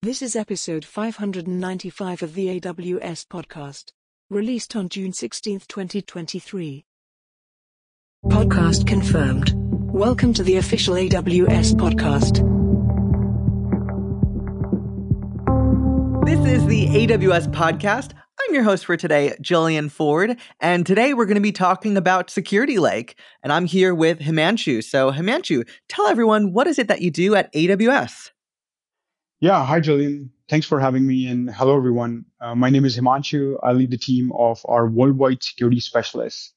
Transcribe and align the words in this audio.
This 0.00 0.22
is 0.22 0.36
episode 0.36 0.84
595 0.84 2.22
of 2.22 2.34
the 2.34 2.60
AWS 2.60 3.26
podcast, 3.26 3.86
released 4.30 4.76
on 4.76 4.88
June 4.88 5.12
16, 5.12 5.62
2023. 5.66 6.84
Podcast 8.26 8.86
confirmed. 8.86 9.54
Welcome 9.56 10.32
to 10.34 10.44
the 10.44 10.56
official 10.56 10.94
AWS 10.94 11.74
podcast. 11.74 12.46
This 16.24 16.46
is 16.48 16.64
the 16.68 16.86
AWS 16.86 17.48
podcast. 17.48 18.12
I'm 18.46 18.54
your 18.54 18.62
host 18.62 18.86
for 18.86 18.96
today, 18.96 19.34
Jillian 19.42 19.90
Ford, 19.90 20.36
and 20.60 20.86
today 20.86 21.12
we're 21.12 21.26
going 21.26 21.34
to 21.34 21.40
be 21.40 21.50
talking 21.50 21.96
about 21.96 22.30
Security 22.30 22.78
Lake. 22.78 23.18
And 23.42 23.52
I'm 23.52 23.66
here 23.66 23.92
with 23.92 24.20
Himanshu. 24.20 24.84
So, 24.84 25.10
Himanshu, 25.10 25.68
tell 25.88 26.06
everyone 26.06 26.52
what 26.52 26.68
is 26.68 26.78
it 26.78 26.86
that 26.86 27.02
you 27.02 27.10
do 27.10 27.34
at 27.34 27.52
AWS? 27.52 28.30
Yeah, 29.40 29.64
hi, 29.64 29.80
Jillian. 29.80 30.30
Thanks 30.48 30.66
for 30.66 30.80
having 30.80 31.06
me. 31.06 31.28
And 31.28 31.48
hello, 31.48 31.76
everyone. 31.76 32.24
Uh, 32.40 32.56
my 32.56 32.70
name 32.70 32.84
is 32.84 32.98
Himanshu. 32.98 33.56
I 33.62 33.70
lead 33.70 33.92
the 33.92 33.96
team 33.96 34.32
of 34.32 34.60
our 34.64 34.88
worldwide 34.88 35.44
security 35.44 35.78
specialists. 35.78 36.52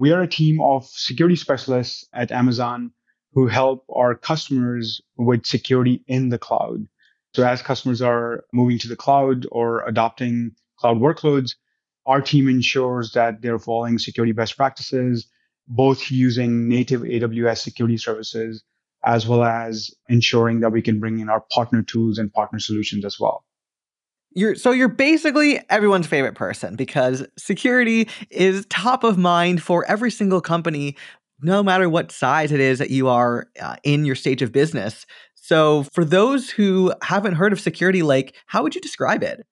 We 0.00 0.10
are 0.10 0.22
a 0.22 0.26
team 0.26 0.60
of 0.60 0.84
security 0.86 1.36
specialists 1.36 2.04
at 2.12 2.32
Amazon 2.32 2.90
who 3.34 3.46
help 3.46 3.84
our 3.88 4.16
customers 4.16 5.00
with 5.16 5.46
security 5.46 6.02
in 6.08 6.30
the 6.30 6.38
cloud. 6.38 6.88
So 7.36 7.46
as 7.46 7.62
customers 7.62 8.02
are 8.02 8.42
moving 8.52 8.78
to 8.80 8.88
the 8.88 8.96
cloud 8.96 9.46
or 9.52 9.86
adopting 9.86 10.56
cloud 10.76 10.96
workloads, 10.96 11.52
our 12.04 12.20
team 12.20 12.48
ensures 12.48 13.12
that 13.12 13.42
they're 13.42 13.60
following 13.60 13.96
security 13.96 14.32
best 14.32 14.56
practices, 14.56 15.28
both 15.68 16.10
using 16.10 16.68
native 16.68 17.02
AWS 17.02 17.58
security 17.58 17.96
services 17.96 18.64
as 19.04 19.26
well 19.26 19.44
as 19.44 19.90
ensuring 20.08 20.60
that 20.60 20.70
we 20.70 20.82
can 20.82 21.00
bring 21.00 21.18
in 21.20 21.28
our 21.28 21.44
partner 21.52 21.82
tools 21.82 22.18
and 22.18 22.32
partner 22.32 22.58
solutions 22.58 23.04
as 23.04 23.18
well. 23.20 23.44
You're 24.36 24.56
so 24.56 24.72
you're 24.72 24.88
basically 24.88 25.60
everyone's 25.70 26.08
favorite 26.08 26.34
person 26.34 26.74
because 26.74 27.24
security 27.38 28.08
is 28.30 28.66
top 28.68 29.04
of 29.04 29.16
mind 29.16 29.62
for 29.62 29.84
every 29.86 30.10
single 30.10 30.40
company 30.40 30.96
no 31.40 31.62
matter 31.62 31.88
what 31.88 32.10
size 32.10 32.52
it 32.52 32.60
is 32.60 32.78
that 32.78 32.90
you 32.90 33.08
are 33.08 33.48
uh, 33.60 33.76
in 33.84 34.04
your 34.04 34.14
stage 34.14 34.42
of 34.42 34.50
business. 34.50 35.04
So 35.34 35.82
for 35.92 36.04
those 36.04 36.48
who 36.48 36.92
haven't 37.02 37.34
heard 37.34 37.52
of 37.52 37.60
Security 37.60 38.02
Lake, 38.02 38.34
how 38.46 38.62
would 38.62 38.74
you 38.74 38.80
describe 38.80 39.22
it? 39.22 39.46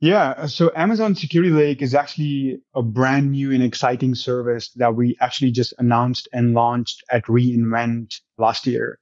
Yeah, 0.00 0.30
uh, 0.30 0.46
so 0.48 0.70
Amazon 0.76 1.14
Security 1.14 1.50
Lake 1.50 1.80
is 1.80 1.94
actually 1.94 2.60
a 2.74 2.82
brand 2.82 3.32
new 3.32 3.52
and 3.52 3.62
exciting 3.62 4.14
service 4.14 4.70
that 4.76 4.94
we 4.94 5.16
actually 5.20 5.52
just 5.52 5.72
announced 5.78 6.28
and 6.32 6.52
launched 6.54 7.02
at 7.10 7.24
reInvent 7.24 8.20
last 8.36 8.66
year. 8.66 8.98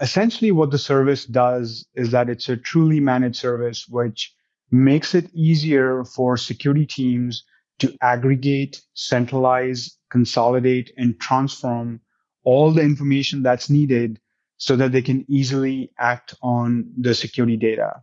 Essentially, 0.00 0.52
what 0.52 0.70
the 0.70 0.78
service 0.78 1.26
does 1.26 1.86
is 1.94 2.12
that 2.12 2.30
it's 2.30 2.48
a 2.48 2.56
truly 2.56 3.00
managed 3.00 3.36
service 3.36 3.86
which 3.88 4.32
makes 4.70 5.14
it 5.14 5.28
easier 5.34 6.04
for 6.04 6.36
security 6.36 6.86
teams 6.86 7.44
to 7.80 7.96
aggregate, 8.00 8.80
centralize, 8.94 9.98
consolidate, 10.10 10.92
and 10.96 11.18
transform 11.20 12.00
all 12.44 12.70
the 12.70 12.82
information 12.82 13.42
that's 13.42 13.68
needed 13.70 14.20
so 14.56 14.76
that 14.76 14.92
they 14.92 15.02
can 15.02 15.24
easily 15.28 15.90
act 15.98 16.34
on 16.42 16.90
the 16.96 17.14
security 17.14 17.56
data. 17.56 18.02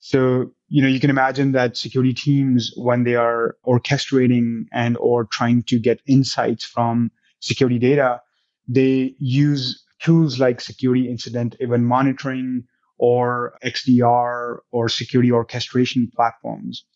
So, 0.00 0.52
you 0.72 0.80
know, 0.80 0.88
you 0.88 1.00
can 1.00 1.10
imagine 1.10 1.52
that 1.52 1.76
security 1.76 2.14
teams, 2.14 2.72
when 2.76 3.04
they 3.04 3.14
are 3.14 3.56
orchestrating 3.66 4.64
and 4.72 4.96
or 4.96 5.26
trying 5.26 5.62
to 5.64 5.78
get 5.78 6.00
insights 6.06 6.64
from 6.64 7.10
security 7.40 7.78
data, 7.78 8.22
they 8.66 9.14
use 9.18 9.84
tools 10.00 10.40
like 10.40 10.62
security 10.62 11.10
incident 11.10 11.56
event 11.60 11.82
monitoring 11.82 12.64
or 12.96 13.52
XDR 13.62 14.60
or 14.70 14.88
security 14.88 15.30
orchestration 15.30 16.10
platforms. 16.16 16.86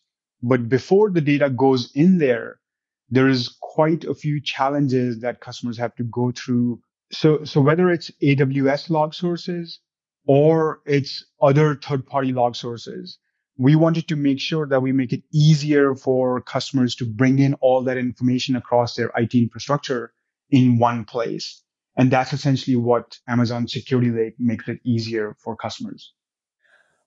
But 0.41 0.67
before 0.67 1.11
the 1.11 1.21
data 1.21 1.51
goes 1.51 1.91
in 1.93 2.17
there, 2.17 2.59
there 3.11 3.27
is 3.27 3.55
quite 3.61 4.05
a 4.05 4.15
few 4.15 4.41
challenges 4.41 5.19
that 5.19 5.39
customers 5.39 5.77
have 5.77 5.93
to 5.97 6.03
go 6.03 6.31
through. 6.31 6.81
So, 7.11 7.43
so 7.43 7.61
whether 7.61 7.91
it's 7.91 8.09
AWS 8.23 8.89
log 8.89 9.13
sources 9.13 9.79
or 10.25 10.81
it's 10.87 11.23
other 11.39 11.75
third 11.75 12.07
party 12.07 12.33
log 12.33 12.55
sources. 12.55 13.19
We 13.57 13.75
wanted 13.75 14.07
to 14.09 14.15
make 14.15 14.39
sure 14.39 14.67
that 14.67 14.81
we 14.81 14.91
make 14.91 15.13
it 15.13 15.23
easier 15.33 15.95
for 15.95 16.41
customers 16.41 16.95
to 16.95 17.05
bring 17.05 17.39
in 17.39 17.55
all 17.55 17.83
that 17.83 17.97
information 17.97 18.55
across 18.55 18.95
their 18.95 19.11
IT 19.17 19.33
infrastructure 19.33 20.13
in 20.49 20.77
one 20.77 21.05
place. 21.05 21.63
And 21.97 22.11
that's 22.11 22.33
essentially 22.33 22.75
what 22.75 23.17
Amazon 23.27 23.67
Security 23.67 24.11
Lake 24.11 24.35
makes 24.37 24.67
it 24.67 24.79
easier 24.83 25.35
for 25.39 25.55
customers. 25.55 26.13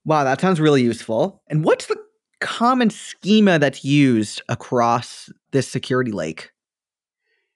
Wow, 0.05 0.25
that 0.25 0.41
sounds 0.41 0.61
really 0.61 0.83
useful. 0.83 1.43
And 1.49 1.65
what's 1.65 1.87
the 1.87 1.97
common 2.41 2.91
schema 2.91 3.59
that's 3.59 3.85
used 3.85 4.43
across 4.49 5.31
this 5.53 5.69
security 5.69 6.11
lake? 6.11 6.51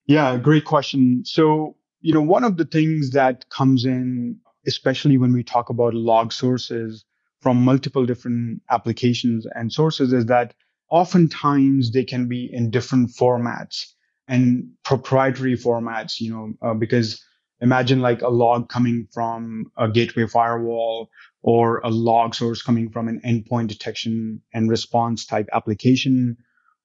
Yeah, 0.06 0.36
great 0.36 0.66
question. 0.66 1.24
So, 1.24 1.76
you 2.00 2.12
know, 2.12 2.22
one 2.22 2.44
of 2.44 2.58
the 2.58 2.66
things 2.66 3.10
that 3.10 3.48
comes 3.48 3.84
in 3.84 4.38
especially 4.66 5.18
when 5.18 5.32
we 5.32 5.42
talk 5.42 5.68
about 5.70 5.94
log 5.94 6.32
sources 6.32 7.04
from 7.44 7.62
multiple 7.62 8.06
different 8.06 8.62
applications 8.70 9.46
and 9.54 9.70
sources, 9.70 10.14
is 10.14 10.24
that 10.24 10.54
oftentimes 10.90 11.92
they 11.92 12.02
can 12.02 12.26
be 12.26 12.48
in 12.50 12.70
different 12.70 13.10
formats 13.10 13.84
and 14.26 14.70
proprietary 14.82 15.54
formats, 15.54 16.20
you 16.20 16.30
know, 16.32 16.54
uh, 16.62 16.72
because 16.72 17.22
imagine 17.60 18.00
like 18.00 18.22
a 18.22 18.30
log 18.30 18.70
coming 18.70 19.06
from 19.12 19.66
a 19.76 19.90
gateway 19.90 20.26
firewall 20.26 21.10
or 21.42 21.80
a 21.80 21.90
log 21.90 22.34
source 22.34 22.62
coming 22.62 22.88
from 22.88 23.08
an 23.08 23.20
endpoint 23.26 23.68
detection 23.68 24.40
and 24.54 24.70
response 24.70 25.26
type 25.26 25.46
application 25.52 26.38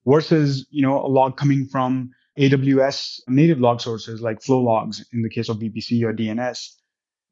versus, 0.05 0.67
you 0.71 0.81
know, 0.81 0.99
a 0.99 1.07
log 1.07 1.37
coming 1.37 1.69
from 1.71 2.09
AWS 2.37 3.21
native 3.29 3.61
log 3.61 3.79
sources 3.79 4.19
like 4.19 4.41
flow 4.41 4.59
logs 4.61 5.05
in 5.13 5.21
the 5.21 5.29
case 5.29 5.47
of 5.47 5.59
VPC 5.59 6.03
or 6.03 6.13
DNS 6.13 6.59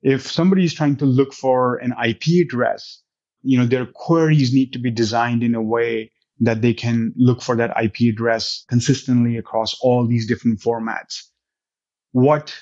if 0.02 0.30
somebody 0.30 0.64
is 0.64 0.74
trying 0.74 0.96
to 0.98 1.06
look 1.06 1.34
for 1.34 1.78
an 1.78 1.94
IP 2.04 2.46
address, 2.46 3.02
you 3.42 3.58
know, 3.58 3.66
their 3.66 3.86
queries 3.86 4.54
need 4.54 4.74
to 4.74 4.80
be 4.80 4.92
designed 4.92 5.44
in 5.44 5.56
a 5.56 5.62
way 5.62 6.12
that 6.40 6.62
they 6.62 6.74
can 6.74 7.14
look 7.16 7.42
for 7.42 7.56
that 7.56 7.74
IP 7.82 8.14
address 8.14 8.66
consistently 8.70 9.38
across 9.38 9.78
all 9.82 10.06
these 10.06 10.28
different 10.28 10.60
formats. 10.60 11.24
What 12.12 12.54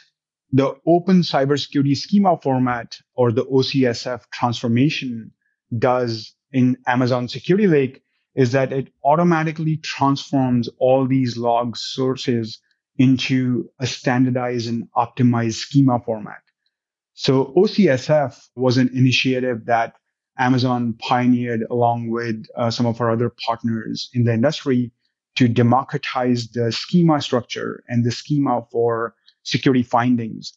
the 0.52 0.76
open 0.88 1.22
cybersecurity 1.22 1.98
schema 1.98 2.38
format 2.42 2.98
or 3.16 3.32
the 3.32 3.46
OCSF 3.46 4.22
transformation 4.32 5.32
does 5.78 6.34
in 6.52 6.78
Amazon 6.88 7.28
Security 7.28 7.68
Lake 7.68 8.02
is 8.36 8.52
that 8.52 8.72
it 8.72 8.90
automatically 9.04 9.78
transforms 9.78 10.70
all 10.80 11.08
these 11.08 11.38
log 11.38 11.76
sources 11.76 12.60
into 12.98 13.70
a 13.80 13.88
standardized 13.88 14.70
and 14.70 14.88
optimized 14.96 15.56
schema 15.56 16.00
format. 16.00 16.42
So 17.14 17.54
OCSF 17.58 18.38
was 18.56 18.78
an 18.78 18.90
initiative 18.94 19.66
that 19.66 19.96
Amazon 20.38 20.94
pioneered 20.94 21.64
along 21.70 22.10
with 22.10 22.46
uh, 22.56 22.70
some 22.70 22.86
of 22.86 23.00
our 23.00 23.12
other 23.12 23.30
partners 23.30 24.10
in 24.14 24.24
the 24.26 24.34
industry 24.34 24.92
to 25.36 25.48
democratize 25.48 26.50
the 26.50 26.72
schema 26.72 27.22
structure 27.22 27.84
and 27.88 28.04
the 28.04 28.12
schema 28.12 28.66
for 28.72 29.16
security 29.44 29.84
findings 29.84 30.54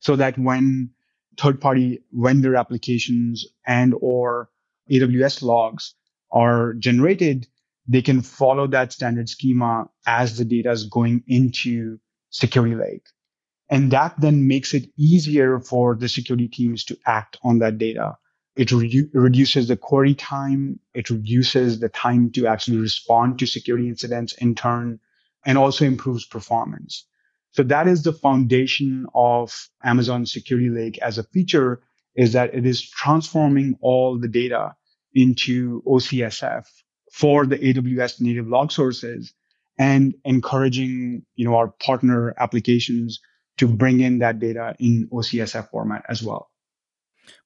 so 0.00 0.16
that 0.16 0.38
when 0.38 0.90
third 1.38 1.60
party 1.60 2.02
vendor 2.12 2.56
applications 2.56 3.46
and 3.66 3.94
or 4.00 4.50
AWS 4.90 5.42
logs 5.42 5.94
are 6.30 6.74
generated, 6.74 7.46
they 7.86 8.02
can 8.02 8.20
follow 8.20 8.66
that 8.66 8.92
standard 8.92 9.28
schema 9.28 9.88
as 10.06 10.38
the 10.38 10.44
data 10.44 10.70
is 10.70 10.84
going 10.84 11.22
into 11.26 11.98
Security 12.30 12.74
Lake. 12.74 13.06
And 13.70 13.90
that 13.92 14.20
then 14.20 14.48
makes 14.48 14.74
it 14.74 14.90
easier 14.98 15.60
for 15.60 15.94
the 15.94 16.08
security 16.08 16.48
teams 16.48 16.84
to 16.84 16.98
act 17.06 17.38
on 17.42 17.58
that 17.60 17.78
data. 17.78 18.16
It 18.54 18.68
redu- 18.68 19.10
reduces 19.14 19.68
the 19.68 19.76
query 19.76 20.14
time. 20.14 20.78
It 20.94 21.10
reduces 21.10 21.80
the 21.80 21.88
time 21.88 22.30
to 22.32 22.46
actually 22.46 22.78
respond 22.78 23.38
to 23.38 23.46
security 23.46 23.88
incidents 23.88 24.34
in 24.34 24.54
turn 24.54 25.00
and 25.44 25.58
also 25.58 25.84
improves 25.84 26.26
performance. 26.26 27.06
So 27.52 27.62
that 27.64 27.86
is 27.88 28.02
the 28.02 28.12
foundation 28.12 29.06
of 29.14 29.68
Amazon 29.84 30.26
Security 30.26 30.70
Lake 30.70 30.98
as 30.98 31.18
a 31.18 31.22
feature 31.22 31.82
is 32.14 32.32
that 32.34 32.54
it 32.54 32.66
is 32.66 32.82
transforming 32.82 33.78
all 33.80 34.18
the 34.18 34.28
data 34.28 34.74
into 35.14 35.82
OCSF 35.86 36.66
for 37.12 37.46
the 37.46 37.58
AWS 37.58 38.20
native 38.20 38.48
log 38.48 38.72
sources 38.72 39.34
and 39.78 40.14
encouraging, 40.24 41.24
you 41.36 41.44
know, 41.46 41.56
our 41.56 41.68
partner 41.68 42.34
applications 42.38 43.20
to 43.58 43.66
bring 43.68 44.00
in 44.00 44.18
that 44.18 44.38
data 44.38 44.74
in 44.78 45.08
OCSF 45.12 45.70
format 45.70 46.04
as 46.08 46.22
well. 46.22 46.51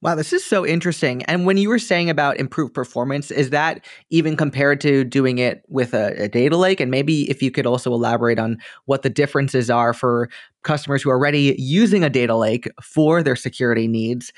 Wow, 0.03 0.15
this 0.15 0.33
is 0.33 0.45
so 0.45 0.67
interesting. 0.67 1.23
And 1.25 1.47
when 1.47 1.57
you 1.57 1.69
were 1.69 1.79
saying 1.79 2.11
about 2.11 2.37
improved 2.39 2.75
performance, 2.75 3.31
is 3.31 3.51
that 3.51 3.85
even 4.11 4.37
compared 4.37 4.81
to 4.83 5.05
doing 5.05 5.39
it 5.39 5.65
with 5.69 5.95
a, 5.95 6.25
a, 6.25 6.29
data 6.29 6.57
lake? 6.57 6.81
And 6.81 6.91
maybe 6.91 7.29
if 7.31 7.43
you 7.43 7.51
could 7.51 7.67
also 7.67 7.93
elaborate 7.93 8.39
on 8.39 8.59
what 8.85 9.03
the 9.03 9.11
differences 9.11 9.71
are 9.71 9.93
for 9.93 10.29
customers 10.63 11.03
who 11.03 11.11
are 11.11 11.17
already 11.17 11.55
using 11.59 12.05
a 12.05 12.11
data 12.11 12.37
lake 12.37 12.69
for 12.83 13.23
their 13.23 13.37
security 13.37 13.89
needs. 13.89 14.33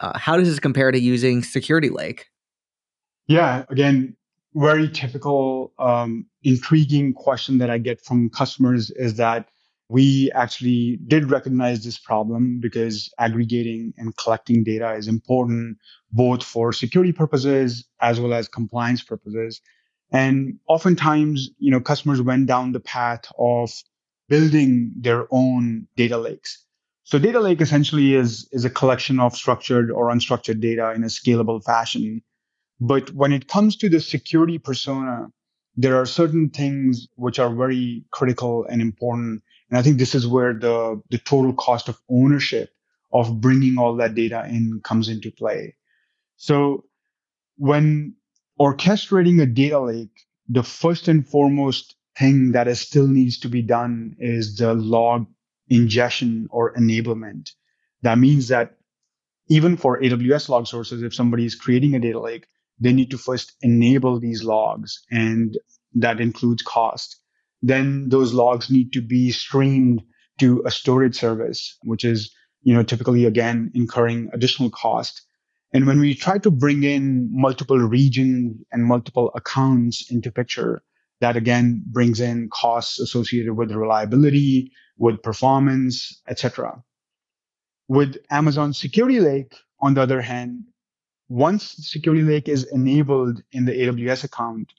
Uh, 0.00 0.18
how 0.18 0.36
does 0.36 0.48
this 0.48 0.58
compare 0.58 0.90
to 0.90 0.98
using 0.98 1.42
Security 1.42 1.90
Lake? 1.90 2.30
Yeah, 3.26 3.64
again, 3.68 4.16
very 4.54 4.88
typical, 4.88 5.72
um, 5.78 6.26
intriguing 6.42 7.12
question 7.12 7.58
that 7.58 7.70
I 7.70 7.78
get 7.78 8.00
from 8.00 8.30
customers 8.30 8.90
is 8.92 9.14
that 9.16 9.48
we 9.90 10.30
actually 10.36 11.00
did 11.08 11.32
recognize 11.32 11.82
this 11.82 11.98
problem 11.98 12.60
because 12.60 13.12
aggregating 13.18 13.92
and 13.98 14.16
collecting 14.16 14.62
data 14.62 14.92
is 14.92 15.08
important 15.08 15.78
both 16.12 16.44
for 16.44 16.72
security 16.72 17.12
purposes 17.12 17.84
as 18.00 18.20
well 18.20 18.32
as 18.32 18.46
compliance 18.46 19.02
purposes. 19.02 19.60
And 20.12 20.60
oftentimes, 20.68 21.50
you 21.58 21.72
know, 21.72 21.80
customers 21.80 22.22
went 22.22 22.46
down 22.46 22.70
the 22.70 22.78
path 22.78 23.24
of 23.36 23.72
building 24.28 24.92
their 24.96 25.26
own 25.32 25.88
data 25.96 26.18
lakes. 26.18 26.64
So 27.02 27.18
data 27.18 27.40
lake 27.40 27.60
essentially 27.60 28.14
is, 28.14 28.48
is 28.52 28.64
a 28.64 28.70
collection 28.70 29.18
of 29.18 29.34
structured 29.34 29.90
or 29.90 30.08
unstructured 30.08 30.60
data 30.60 30.92
in 30.92 31.02
a 31.02 31.08
scalable 31.08 31.62
fashion. 31.64 32.22
But 32.80 33.10
when 33.10 33.32
it 33.32 33.48
comes 33.48 33.76
to 33.78 33.88
the 33.88 33.98
security 33.98 34.58
persona, 34.58 35.26
there 35.76 35.96
are 35.96 36.06
certain 36.06 36.48
things 36.50 37.08
which 37.16 37.40
are 37.40 37.52
very 37.52 38.04
critical 38.12 38.64
and 38.70 38.80
important. 38.80 39.42
And 39.70 39.78
I 39.78 39.82
think 39.82 39.98
this 39.98 40.14
is 40.14 40.26
where 40.26 40.52
the, 40.52 41.00
the 41.10 41.18
total 41.18 41.52
cost 41.52 41.88
of 41.88 42.00
ownership 42.10 42.70
of 43.12 43.40
bringing 43.40 43.78
all 43.78 43.96
that 43.96 44.14
data 44.14 44.44
in 44.48 44.80
comes 44.84 45.08
into 45.08 45.30
play. 45.30 45.76
So 46.36 46.84
when 47.56 48.14
orchestrating 48.60 49.40
a 49.42 49.46
data 49.46 49.80
lake, 49.80 50.26
the 50.48 50.62
first 50.62 51.08
and 51.08 51.26
foremost 51.26 51.94
thing 52.18 52.52
that 52.52 52.68
is 52.68 52.80
still 52.80 53.06
needs 53.06 53.38
to 53.40 53.48
be 53.48 53.62
done 53.62 54.16
is 54.18 54.56
the 54.56 54.74
log 54.74 55.26
ingestion 55.68 56.48
or 56.50 56.74
enablement. 56.74 57.50
That 58.02 58.18
means 58.18 58.48
that 58.48 58.76
even 59.48 59.76
for 59.76 60.00
AWS 60.00 60.48
log 60.48 60.66
sources, 60.66 61.02
if 61.02 61.14
somebody 61.14 61.44
is 61.44 61.54
creating 61.54 61.94
a 61.94 62.00
data 62.00 62.20
lake, 62.20 62.46
they 62.78 62.92
need 62.92 63.10
to 63.10 63.18
first 63.18 63.54
enable 63.62 64.18
these 64.18 64.42
logs 64.42 65.02
and 65.10 65.58
that 65.94 66.20
includes 66.20 66.62
cost. 66.62 67.19
Then 67.62 68.08
those 68.08 68.32
logs 68.32 68.70
need 68.70 68.92
to 68.92 69.02
be 69.02 69.30
streamed 69.30 70.02
to 70.38 70.62
a 70.64 70.70
storage 70.70 71.16
service, 71.16 71.76
which 71.82 72.04
is, 72.04 72.34
you 72.62 72.74
know, 72.74 72.82
typically 72.82 73.26
again 73.26 73.70
incurring 73.74 74.30
additional 74.32 74.70
cost. 74.70 75.22
And 75.72 75.86
when 75.86 76.00
we 76.00 76.14
try 76.14 76.38
to 76.38 76.50
bring 76.50 76.82
in 76.82 77.28
multiple 77.30 77.78
regions 77.78 78.56
and 78.72 78.84
multiple 78.84 79.30
accounts 79.34 80.10
into 80.10 80.32
picture, 80.32 80.82
that 81.20 81.36
again 81.36 81.82
brings 81.86 82.18
in 82.18 82.48
costs 82.48 82.98
associated 82.98 83.52
with 83.52 83.70
reliability, 83.70 84.72
with 84.96 85.22
performance, 85.22 86.20
etc. 86.28 86.82
With 87.88 88.16
Amazon 88.30 88.72
Security 88.72 89.20
Lake, 89.20 89.54
on 89.80 89.94
the 89.94 90.02
other 90.02 90.20
hand, 90.20 90.64
once 91.28 91.74
Security 91.78 92.22
Lake 92.22 92.48
is 92.48 92.64
enabled 92.72 93.42
in 93.52 93.64
the 93.64 93.72
AWS 93.72 94.24
account, 94.24 94.72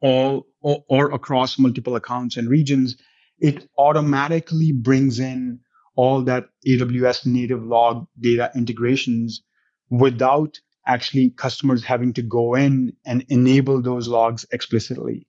all 0.00 0.46
or, 0.60 0.84
or 0.88 1.12
across 1.12 1.58
multiple 1.58 1.96
accounts 1.96 2.36
and 2.36 2.48
regions, 2.48 2.96
it 3.38 3.68
automatically 3.78 4.72
brings 4.72 5.18
in 5.18 5.60
all 5.94 6.22
that 6.22 6.48
AWS 6.66 7.26
native 7.26 7.64
log 7.64 8.06
data 8.20 8.50
integrations 8.54 9.42
without 9.90 10.58
actually 10.86 11.30
customers 11.30 11.84
having 11.84 12.12
to 12.12 12.22
go 12.22 12.54
in 12.54 12.92
and 13.04 13.24
enable 13.28 13.82
those 13.82 14.08
logs 14.08 14.46
explicitly. 14.52 15.26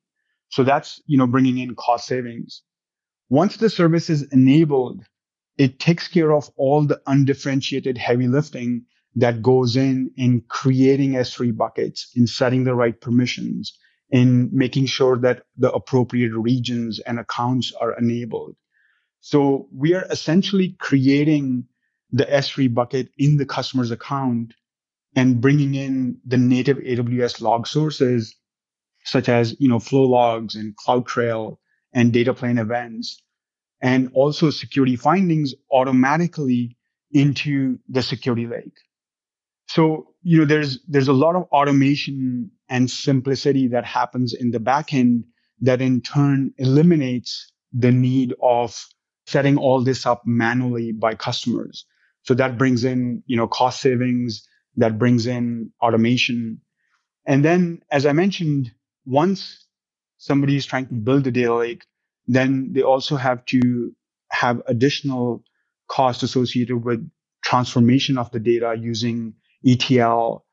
So 0.50 0.64
that's, 0.64 1.02
you 1.08 1.18
know, 1.18 1.28
bringing 1.28 1.58
in 1.58 1.76
cost 1.76 2.08
savings. 2.08 2.62
Once 3.30 3.58
the 3.58 3.70
service 3.70 4.10
is 4.10 4.24
enabled, 4.32 5.04
it 5.58 5.80
takes 5.80 6.08
care 6.08 6.32
of 6.32 6.50
all 6.56 6.84
the 6.84 7.02
undifferentiated 7.08 7.98
heavy 7.98 8.28
lifting 8.28 8.86
that 9.16 9.42
goes 9.42 9.76
in 9.76 10.12
in 10.16 10.42
creating 10.48 11.14
S3 11.14 11.58
buckets, 11.58 12.12
in 12.16 12.28
setting 12.28 12.64
the 12.64 12.76
right 12.76 13.00
permissions, 13.02 13.78
in 14.10 14.50
making 14.54 14.86
sure 14.86 15.18
that 15.18 15.44
the 15.58 15.72
appropriate 15.72 16.34
regions 16.34 17.00
and 17.00 17.20
accounts 17.20 17.74
are 17.80 17.98
enabled. 17.98 18.56
So 19.20 19.68
we 19.74 19.94
are 19.94 20.06
essentially 20.10 20.76
creating 20.80 21.66
the 22.12 22.26
S3 22.26 22.74
bucket 22.74 23.10
in 23.18 23.38
the 23.38 23.46
customer's 23.46 23.92
account 23.92 24.54
and 25.16 25.42
bringing 25.42 25.76
in 25.76 26.20
the 26.26 26.38
native 26.38 26.78
AWS 26.78 27.42
log 27.42 27.68
sources, 27.68 28.36
such 29.04 29.28
as, 29.28 29.56
you 29.60 29.68
know, 29.68 29.80
flow 29.80 30.04
logs 30.04 30.56
and 30.56 30.76
CloudTrail 30.78 31.58
and 31.94 32.14
data 32.14 32.34
plane 32.34 32.58
events, 32.58 33.22
and 33.82 34.10
also 34.14 34.50
security 34.50 34.96
findings 34.96 35.54
automatically 35.72 36.78
into 37.12 37.80
the 37.90 38.02
security 38.02 38.48
lake. 38.48 38.78
So, 39.68 40.14
you 40.24 40.40
know, 40.40 40.46
there's, 40.46 40.80
there's 40.88 41.08
a 41.08 41.14
lot 41.14 41.36
of 41.36 41.44
automation 41.52 42.52
and 42.70 42.90
simplicity 42.90 43.68
that 43.70 43.86
happens 43.86 44.34
in 44.34 44.52
the 44.52 44.60
backend 44.60 45.24
that 45.62 45.82
in 45.82 46.02
turn 46.02 46.54
eliminates 46.58 47.52
the 47.74 47.92
need 47.92 48.34
of 48.42 48.86
setting 49.26 49.58
all 49.58 49.84
this 49.84 50.06
up 50.06 50.22
manually 50.26 50.94
by 50.94 51.16
customers. 51.16 51.86
So 52.24 52.34
that 52.36 52.58
brings 52.58 52.84
in, 52.84 53.24
you 53.26 53.38
know, 53.38 53.48
cost 53.48 53.82
savings, 53.82 54.48
that 54.78 54.98
brings 54.98 55.28
in 55.28 55.72
automation. 55.82 56.62
And 57.26 57.44
then, 57.44 57.82
as 57.92 58.06
I 58.06 58.14
mentioned, 58.14 58.72
once 59.06 59.66
somebody 60.18 60.56
is 60.56 60.66
trying 60.66 60.88
to 60.88 60.94
build 60.94 61.28
a 61.28 61.32
data 61.32 61.56
lake, 61.56 61.86
then 62.28 62.74
they 62.74 62.82
also 62.82 63.16
have 63.16 63.44
to 63.46 63.94
have 64.30 64.62
additional 64.68 65.44
costs 65.88 66.24
associated 66.24 66.84
with 66.84 67.10
transformation 67.44 68.18
of 68.18 68.32
the 68.32 68.40
data 68.40 68.76
using 68.80 69.34
ETL 69.66 70.46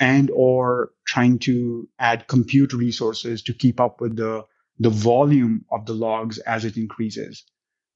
and 0.00 0.30
or 0.34 0.90
trying 1.06 1.38
to 1.38 1.88
add 1.98 2.26
compute 2.28 2.72
resources 2.72 3.42
to 3.42 3.52
keep 3.52 3.80
up 3.80 4.00
with 4.00 4.16
the, 4.16 4.44
the 4.78 4.90
volume 4.90 5.64
of 5.70 5.86
the 5.86 5.92
logs 5.92 6.38
as 6.38 6.64
it 6.64 6.76
increases. 6.76 7.44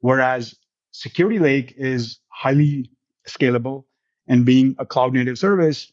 Whereas 0.00 0.54
Security 0.92 1.38
Lake 1.38 1.74
is 1.76 2.20
highly 2.28 2.90
scalable 3.28 3.84
and 4.28 4.46
being 4.46 4.76
a 4.78 4.86
cloud 4.86 5.12
native 5.12 5.38
service 5.38 5.92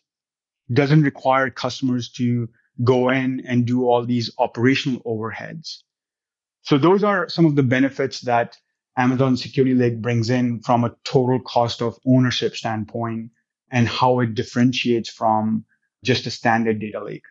doesn't 0.72 1.04
require 1.04 1.50
customers 1.50 2.10
to 2.12 2.48
go 2.84 3.10
in 3.10 3.42
and 3.46 3.66
do 3.66 3.86
all 3.86 4.06
these 4.06 4.32
operational 4.38 5.02
overheads. 5.02 5.80
So 6.62 6.78
those 6.78 7.04
are 7.04 7.28
some 7.30 7.46
of 7.46 7.56
the 7.56 7.64
benefits 7.64 8.22
that 8.22 8.58
Amazon 8.98 9.36
Security 9.36 9.76
Lake 9.76 10.02
brings 10.02 10.30
in 10.30 10.62
from 10.62 10.84
a 10.84 10.96
total 11.04 11.40
cost 11.40 11.82
of 11.82 11.98
ownership 12.06 12.56
standpoint 12.56 13.32
and 13.74 13.88
how 13.88 14.20
it 14.20 14.36
differentiates 14.36 15.10
from 15.10 15.66
just 16.06 16.28
a 16.28 16.32
standard 16.32 16.80
data 16.80 17.04
lake. 17.04 17.26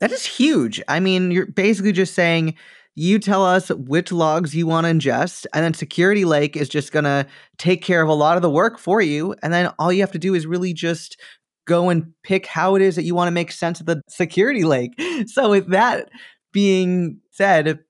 That 0.00 0.12
is 0.12 0.24
huge. 0.24 0.80
I 0.88 1.00
mean, 1.00 1.30
you're 1.30 1.46
basically 1.46 1.92
just 1.92 2.14
saying 2.14 2.54
you 2.94 3.18
tell 3.18 3.44
us 3.44 3.70
which 3.70 4.12
logs 4.12 4.54
you 4.54 4.66
want 4.66 4.86
to 4.86 4.92
ingest, 4.92 5.46
and 5.52 5.64
then 5.64 5.74
Security 5.74 6.24
Lake 6.24 6.56
is 6.56 6.68
just 6.68 6.92
going 6.92 7.04
to 7.04 7.26
take 7.58 7.82
care 7.82 8.00
of 8.00 8.08
a 8.08 8.14
lot 8.14 8.36
of 8.36 8.42
the 8.42 8.50
work 8.50 8.78
for 8.78 9.00
you. 9.00 9.34
And 9.42 9.52
then 9.52 9.72
all 9.78 9.92
you 9.92 10.00
have 10.02 10.12
to 10.12 10.18
do 10.18 10.34
is 10.34 10.46
really 10.46 10.72
just 10.72 11.20
go 11.66 11.88
and 11.88 12.12
pick 12.22 12.46
how 12.46 12.76
it 12.76 12.82
is 12.82 12.94
that 12.94 13.02
you 13.02 13.14
want 13.14 13.26
to 13.26 13.32
make 13.32 13.50
sense 13.50 13.80
of 13.80 13.86
the 13.86 14.00
Security 14.08 14.64
Lake. 14.64 14.92
So, 15.26 15.50
with 15.50 15.70
that 15.70 16.10
being 16.52 17.20
said, 17.30 17.80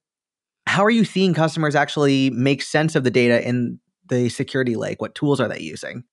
how 0.67 0.85
are 0.85 0.91
you 0.91 1.05
seeing 1.05 1.35
customers 1.35 1.75
actually 1.75 2.31
make 2.31 2.63
sense 2.63 2.95
of 2.95 3.03
the 3.03 3.11
data 3.11 3.47
in 3.47 3.81
the 4.09 4.29
Security 4.29 4.77
Lake? 4.77 5.03
What 5.03 5.15
tools 5.15 5.41
are 5.41 5.49
they 5.49 5.61
using? 5.61 6.05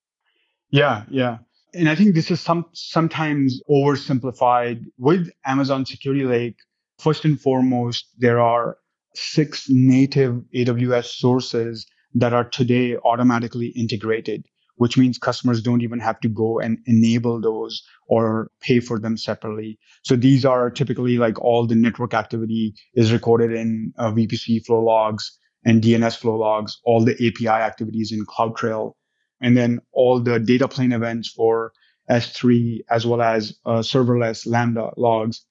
Yeah, 0.71 1.03
yeah. 1.09 1.39
And 1.73 1.87
I 1.89 1.95
think 1.95 2.15
this 2.15 2.31
is 2.31 2.41
some 2.41 2.65
sometimes 2.73 3.61
oversimplified 3.69 4.85
with 4.97 5.29
Amazon 5.45 5.85
Security 5.85 6.23
Lake. 6.25 6.57
First 6.99 7.25
and 7.25 7.39
foremost, 7.39 8.07
there 8.17 8.39
are 8.39 8.77
six 9.15 9.65
native 9.69 10.41
AWS 10.55 11.05
sources 11.05 11.85
that 12.13 12.33
are 12.33 12.43
today 12.43 12.97
automatically 12.97 13.67
integrated, 13.67 14.45
which 14.75 14.97
means 14.97 15.17
customers 15.17 15.61
don't 15.61 15.81
even 15.81 15.99
have 15.99 16.19
to 16.21 16.29
go 16.29 16.59
and 16.59 16.77
enable 16.85 17.39
those 17.39 17.83
or 18.07 18.51
pay 18.61 18.79
for 18.79 18.99
them 18.99 19.17
separately. 19.17 19.79
So 20.03 20.15
these 20.15 20.45
are 20.45 20.69
typically 20.69 21.17
like 21.17 21.39
all 21.41 21.65
the 21.65 21.75
network 21.75 22.13
activity 22.13 22.75
is 22.93 23.11
recorded 23.11 23.51
in 23.53 23.93
uh, 23.97 24.11
VPC 24.11 24.65
flow 24.65 24.83
logs 24.83 25.37
and 25.65 25.81
DNS 25.81 26.17
flow 26.17 26.37
logs, 26.37 26.79
all 26.83 27.03
the 27.03 27.13
API 27.13 27.47
activities 27.47 28.11
in 28.11 28.25
CloudTrail, 28.25 28.93
and 29.41 29.57
then 29.57 29.81
all 29.91 30.19
the 30.19 30.39
data 30.39 30.67
plane 30.67 30.91
events 30.91 31.29
for 31.29 31.73
S3 32.09 32.79
as 32.89 33.05
well 33.05 33.21
as 33.21 33.57
uh, 33.65 33.79
serverless 33.79 34.45
Lambda 34.45 34.91
logs 34.97 35.45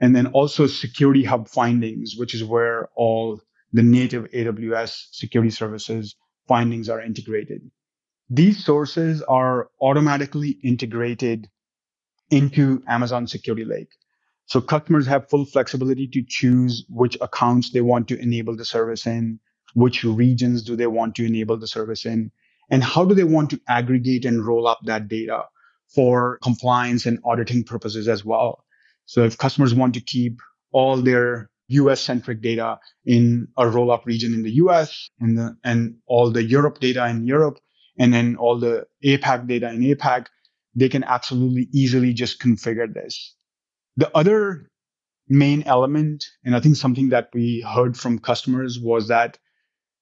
and 0.00 0.14
then 0.14 0.26
also 0.28 0.66
security 0.66 1.24
hub 1.24 1.48
findings, 1.48 2.14
which 2.16 2.34
is 2.34 2.44
where 2.44 2.88
all 2.96 3.40
the 3.72 3.82
native 3.82 4.24
AWS 4.32 5.08
security 5.12 5.50
services 5.50 6.16
findings 6.46 6.88
are 6.88 7.00
integrated. 7.00 7.70
These 8.28 8.64
sources 8.64 9.22
are 9.22 9.68
automatically 9.80 10.58
integrated 10.62 11.48
into 12.30 12.82
Amazon 12.88 13.26
Security 13.26 13.64
Lake. 13.64 13.88
So 14.46 14.60
customers 14.60 15.06
have 15.06 15.28
full 15.28 15.46
flexibility 15.46 16.06
to 16.08 16.22
choose 16.26 16.84
which 16.88 17.16
accounts 17.20 17.70
they 17.70 17.80
want 17.80 18.08
to 18.08 18.18
enable 18.18 18.56
the 18.56 18.64
service 18.64 19.06
in, 19.06 19.40
which 19.74 20.04
regions 20.04 20.62
do 20.62 20.76
they 20.76 20.86
want 20.86 21.14
to 21.16 21.24
enable 21.24 21.56
the 21.56 21.66
service 21.66 22.04
in, 22.04 22.30
and 22.70 22.82
how 22.82 23.04
do 23.04 23.14
they 23.14 23.24
want 23.24 23.50
to 23.50 23.60
aggregate 23.68 24.24
and 24.24 24.46
roll 24.46 24.66
up 24.66 24.80
that 24.84 25.08
data 25.08 25.44
for 25.94 26.38
compliance 26.42 27.06
and 27.06 27.18
auditing 27.24 27.64
purposes 27.64 28.08
as 28.08 28.24
well. 28.24 28.64
So 29.06 29.24
if 29.24 29.38
customers 29.38 29.74
want 29.74 29.94
to 29.94 30.00
keep 30.00 30.40
all 30.72 30.96
their 30.96 31.50
US 31.68 32.00
centric 32.00 32.42
data 32.42 32.78
in 33.04 33.48
a 33.56 33.68
roll 33.68 33.90
up 33.90 34.06
region 34.06 34.34
in 34.34 34.42
the 34.42 34.52
US 34.52 35.08
and, 35.20 35.38
the, 35.38 35.56
and 35.64 35.96
all 36.06 36.30
the 36.30 36.42
Europe 36.42 36.80
data 36.80 37.06
in 37.06 37.26
Europe, 37.26 37.58
and 37.98 38.12
then 38.12 38.36
all 38.36 38.58
the 38.58 38.86
APAC 39.04 39.46
data 39.46 39.70
in 39.70 39.80
APAC, 39.80 40.26
they 40.74 40.88
can 40.88 41.04
absolutely 41.04 41.68
easily 41.72 42.12
just 42.12 42.40
configure 42.40 42.92
this. 42.92 43.36
The 43.96 44.10
other 44.16 44.68
main 45.28 45.62
element, 45.62 46.24
and 46.44 46.56
I 46.56 46.60
think 46.60 46.76
something 46.76 47.10
that 47.10 47.28
we 47.32 47.60
heard 47.60 47.96
from 47.96 48.18
customers 48.18 48.80
was 48.80 49.08
that 49.08 49.38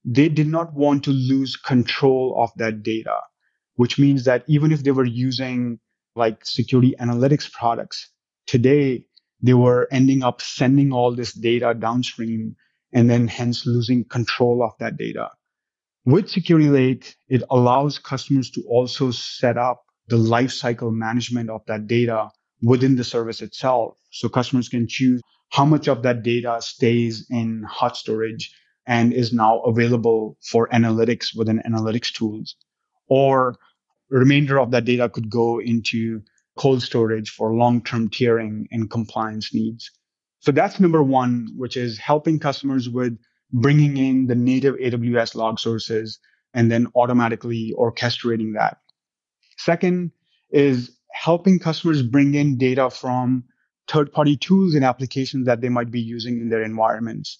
they 0.05 0.29
did 0.29 0.49
not 0.49 0.73
want 0.75 1.05
to 1.05 1.11
lose 1.11 1.57
control 1.57 2.35
of 2.43 2.51
that 2.57 2.83
data, 2.83 3.19
which 3.77 3.99
means 3.99 4.25
that 4.25 4.45
even 4.49 4.73
if 4.73 4.83
they 4.83 4.91
were 4.91 5.05
using 5.05 5.79
like 6.17 6.45
security 6.45 6.95
analytics 7.01 7.51
products, 7.51 8.11
today 8.47 9.05
they 9.43 9.55
were 9.55 9.89
ending 9.91 10.23
up 10.23 10.41
sending 10.41 10.93
all 10.93 11.15
this 11.15 11.33
data 11.33 11.75
downstream 11.75 12.55
and 12.93 13.09
then 13.09 13.27
hence 13.27 13.67
losing 13.67 14.05
control 14.05 14.63
of 14.63 14.73
that 14.79 14.97
data. 14.97 15.31
With 16.05 16.29
Security 16.29 16.69
Lake, 16.69 17.15
it 17.29 17.43
allows 17.51 17.99
customers 17.99 18.51
to 18.51 18.63
also 18.69 19.13
set 19.13 19.57
up 19.57 19.85
the 20.09 20.17
lifecycle 20.17 20.93
management 20.93 21.49
of 21.49 21.63
that 21.67 21.87
data 21.87 22.29
within 22.61 22.97
the 22.97 23.05
service 23.05 23.41
itself. 23.41 23.97
So 24.11 24.29
customers 24.29 24.69
can 24.69 24.87
choose 24.89 25.21
how 25.51 25.65
much 25.65 25.89
of 25.89 26.03
that 26.03 26.23
data 26.23 26.59
stays 26.61 27.27
in 27.31 27.63
hot 27.69 27.97
storage 27.97 28.53
and 28.87 29.13
is 29.13 29.33
now 29.33 29.61
available 29.61 30.37
for 30.43 30.69
analytics 30.69 31.37
within 31.37 31.63
analytics 31.67 32.13
tools. 32.13 32.57
Or 33.09 33.57
remainder 34.11 34.61
of 34.61 34.71
that 34.73 34.85
data 34.85 35.09
could 35.09 35.31
go 35.31 35.61
into 35.61 36.23
cold 36.57 36.83
storage 36.83 37.31
for 37.31 37.55
long-term 37.55 38.11
tiering 38.11 38.67
and 38.71 38.91
compliance 38.91 39.55
needs. 39.55 39.91
So 40.41 40.53
that's 40.53 40.81
number 40.81 41.03
one, 41.03 41.49
which 41.57 41.77
is 41.77 41.99
helping 41.99 42.39
customers 42.39 42.89
with 42.89 43.17
bringing 43.53 43.97
in 43.97 44.27
the 44.27 44.35
native 44.35 44.75
AWS 44.77 45.35
log 45.35 45.59
sources 45.59 46.19
and 46.55 46.71
then 46.71 46.89
automatically 46.95 47.75
orchestrating 47.79 48.55
that. 48.55 48.79
Second 49.57 50.11
is 50.51 50.99
helping 51.13 51.59
customers 51.59 52.03
bring 52.03 52.35
in 52.35 52.59
data 52.59 52.91
from 52.91 53.45
third 53.89 54.13
party 54.13 54.37
tools 54.37 54.75
and 54.75 54.85
applications 54.85 55.47
that 55.47 55.61
they 55.61 55.69
might 55.69 55.91
be 55.91 56.01
using 56.01 56.41
in 56.41 56.49
their 56.49 56.63
environments. 56.63 57.39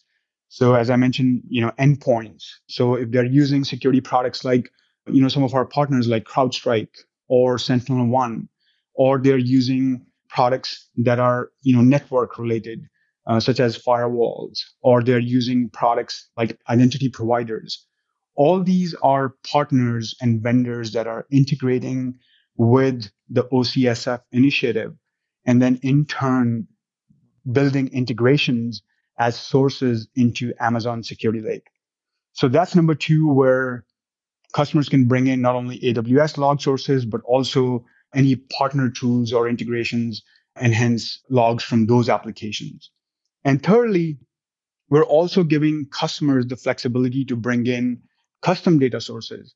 So 0.53 0.75
as 0.75 0.91
I 0.91 0.97
mentioned, 0.97 1.45
you 1.49 1.63
know, 1.63 1.71
endpoints. 1.79 2.45
So 2.69 2.95
if 2.95 3.11
they're 3.11 3.25
using 3.25 3.65
security 3.65 4.03
products 4.03 4.45
like, 4.45 4.71
you 5.07 5.23
know, 5.23 5.29
some 5.29 5.45
of 5.45 5.55
our 5.55 5.65
partners 5.65 6.09
like 6.09 6.25
CrowdStrike 6.25 6.95
or 7.29 7.57
Sentinel 7.57 8.07
One, 8.09 8.51
or 8.93 9.19
they're 9.19 9.39
using 9.39 10.05
products 10.29 10.91
that 10.99 11.19
are, 11.19 11.49
you 11.63 11.75
know, 11.75 11.81
network 11.81 12.39
related, 12.39 12.87
uh, 13.27 13.41
such 13.41 13.61
as 13.61 13.79
firewalls, 13.79 14.59
or 14.83 15.03
they're 15.03 15.19
using 15.19 15.71
products 15.71 16.29
like 16.37 16.59
identity 16.69 17.09
providers. 17.09 17.87
All 18.35 18.63
these 18.63 18.95
are 19.03 19.35
partners 19.51 20.15
and 20.21 20.43
vendors 20.43 20.93
that 20.93 21.07
are 21.07 21.25
integrating 21.31 22.19
with 22.59 23.11
the 23.31 23.45
OCSF 23.45 24.21
initiative, 24.33 24.93
and 25.47 25.63
then 25.63 25.81
in 25.83 26.05
turn, 26.05 26.69
building 27.51 27.89
integrations 27.89 28.83
as 29.19 29.39
sources 29.39 30.09
into 30.15 30.53
Amazon 30.61 31.03
Security 31.03 31.41
Lake. 31.41 31.67
So 32.33 32.49
that's 32.49 32.75
number 32.75 32.95
two, 32.95 33.33
where 33.33 33.85
customers 34.53 34.89
can 34.89 35.07
bring 35.07 35.27
in 35.27 35.41
not 35.41 35.55
only 35.55 35.79
AWS 35.81 36.39
log 36.39 36.61
sources, 36.61 37.05
but 37.05 37.21
also 37.25 37.85
any 38.15 38.37
partner 38.37 38.91
tools 38.91 39.33
or 39.33 39.49
integrations 39.49 40.23
and 40.57 40.75
hence 40.75 41.23
logs 41.31 41.65
from 41.65 41.87
those 41.87 42.09
applications. 42.09 42.91
And 43.45 43.63
thirdly, 43.63 44.19
we're 44.91 45.05
also 45.05 45.43
giving 45.43 45.87
customers 45.87 46.47
the 46.47 46.57
flexibility 46.57 47.25
to 47.25 47.37
bring 47.37 47.67
in 47.67 48.03
custom 48.43 48.79
data 48.79 49.01
sources. 49.01 49.55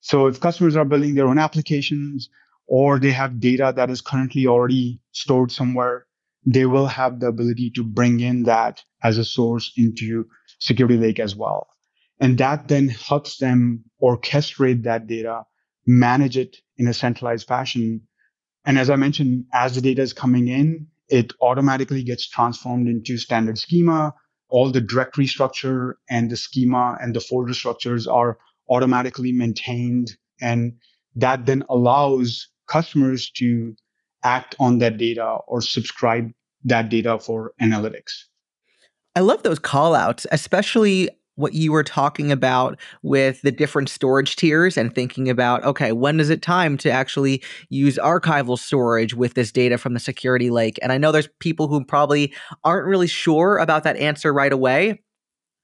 So 0.00 0.26
if 0.26 0.40
customers 0.40 0.74
are 0.74 0.84
building 0.84 1.14
their 1.14 1.28
own 1.28 1.38
applications 1.38 2.28
or 2.66 2.98
they 2.98 3.12
have 3.12 3.38
data 3.38 3.72
that 3.76 3.90
is 3.90 4.00
currently 4.00 4.46
already 4.46 5.00
stored 5.12 5.52
somewhere, 5.52 6.06
they 6.44 6.66
will 6.66 6.86
have 6.86 7.20
the 7.20 7.26
ability 7.26 7.70
to 7.76 7.84
bring 7.84 8.20
in 8.20 8.44
that 8.44 8.82
as 9.02 9.18
a 9.18 9.24
source 9.24 9.72
into 9.76 10.26
Security 10.58 10.96
Lake 10.96 11.20
as 11.20 11.36
well. 11.36 11.68
And 12.20 12.38
that 12.38 12.68
then 12.68 12.88
helps 12.88 13.38
them 13.38 13.84
orchestrate 14.00 14.84
that 14.84 15.06
data, 15.06 15.42
manage 15.86 16.36
it 16.36 16.56
in 16.76 16.86
a 16.86 16.94
centralized 16.94 17.48
fashion. 17.48 18.02
And 18.64 18.78
as 18.78 18.90
I 18.90 18.96
mentioned, 18.96 19.46
as 19.52 19.74
the 19.74 19.80
data 19.80 20.02
is 20.02 20.12
coming 20.12 20.48
in, 20.48 20.86
it 21.08 21.32
automatically 21.40 22.04
gets 22.04 22.28
transformed 22.28 22.88
into 22.88 23.18
standard 23.18 23.58
schema. 23.58 24.14
All 24.48 24.70
the 24.70 24.80
directory 24.80 25.26
structure 25.26 25.98
and 26.08 26.30
the 26.30 26.36
schema 26.36 26.96
and 27.00 27.14
the 27.14 27.20
folder 27.20 27.54
structures 27.54 28.06
are 28.06 28.38
automatically 28.68 29.32
maintained. 29.32 30.12
And 30.40 30.74
that 31.16 31.46
then 31.46 31.64
allows 31.68 32.48
customers 32.68 33.30
to 33.36 33.74
act 34.24 34.54
on 34.60 34.78
that 34.78 34.98
data 34.98 35.38
or 35.46 35.60
subscribe 35.60 36.30
that 36.64 36.88
data 36.88 37.18
for 37.18 37.52
analytics. 37.60 38.24
I 39.14 39.20
love 39.20 39.42
those 39.42 39.58
call 39.58 39.94
outs, 39.94 40.26
especially 40.32 41.10
what 41.36 41.54
you 41.54 41.72
were 41.72 41.82
talking 41.82 42.30
about 42.30 42.78
with 43.02 43.40
the 43.42 43.50
different 43.50 43.88
storage 43.88 44.36
tiers 44.36 44.76
and 44.76 44.94
thinking 44.94 45.30
about 45.30 45.64
okay 45.64 45.92
when 45.92 46.20
is 46.20 46.28
it 46.28 46.42
time 46.42 46.76
to 46.76 46.90
actually 46.90 47.42
use 47.70 47.96
archival 47.98 48.58
storage 48.58 49.14
with 49.14 49.32
this 49.34 49.50
data 49.50 49.78
from 49.78 49.94
the 49.94 50.00
security 50.00 50.50
lake 50.50 50.78
and 50.82 50.92
i 50.92 50.98
know 50.98 51.10
there's 51.10 51.28
people 51.40 51.68
who 51.68 51.82
probably 51.84 52.34
aren't 52.64 52.86
really 52.86 53.06
sure 53.06 53.56
about 53.56 53.82
that 53.82 53.96
answer 53.96 54.30
right 54.32 54.52
away 54.52 55.00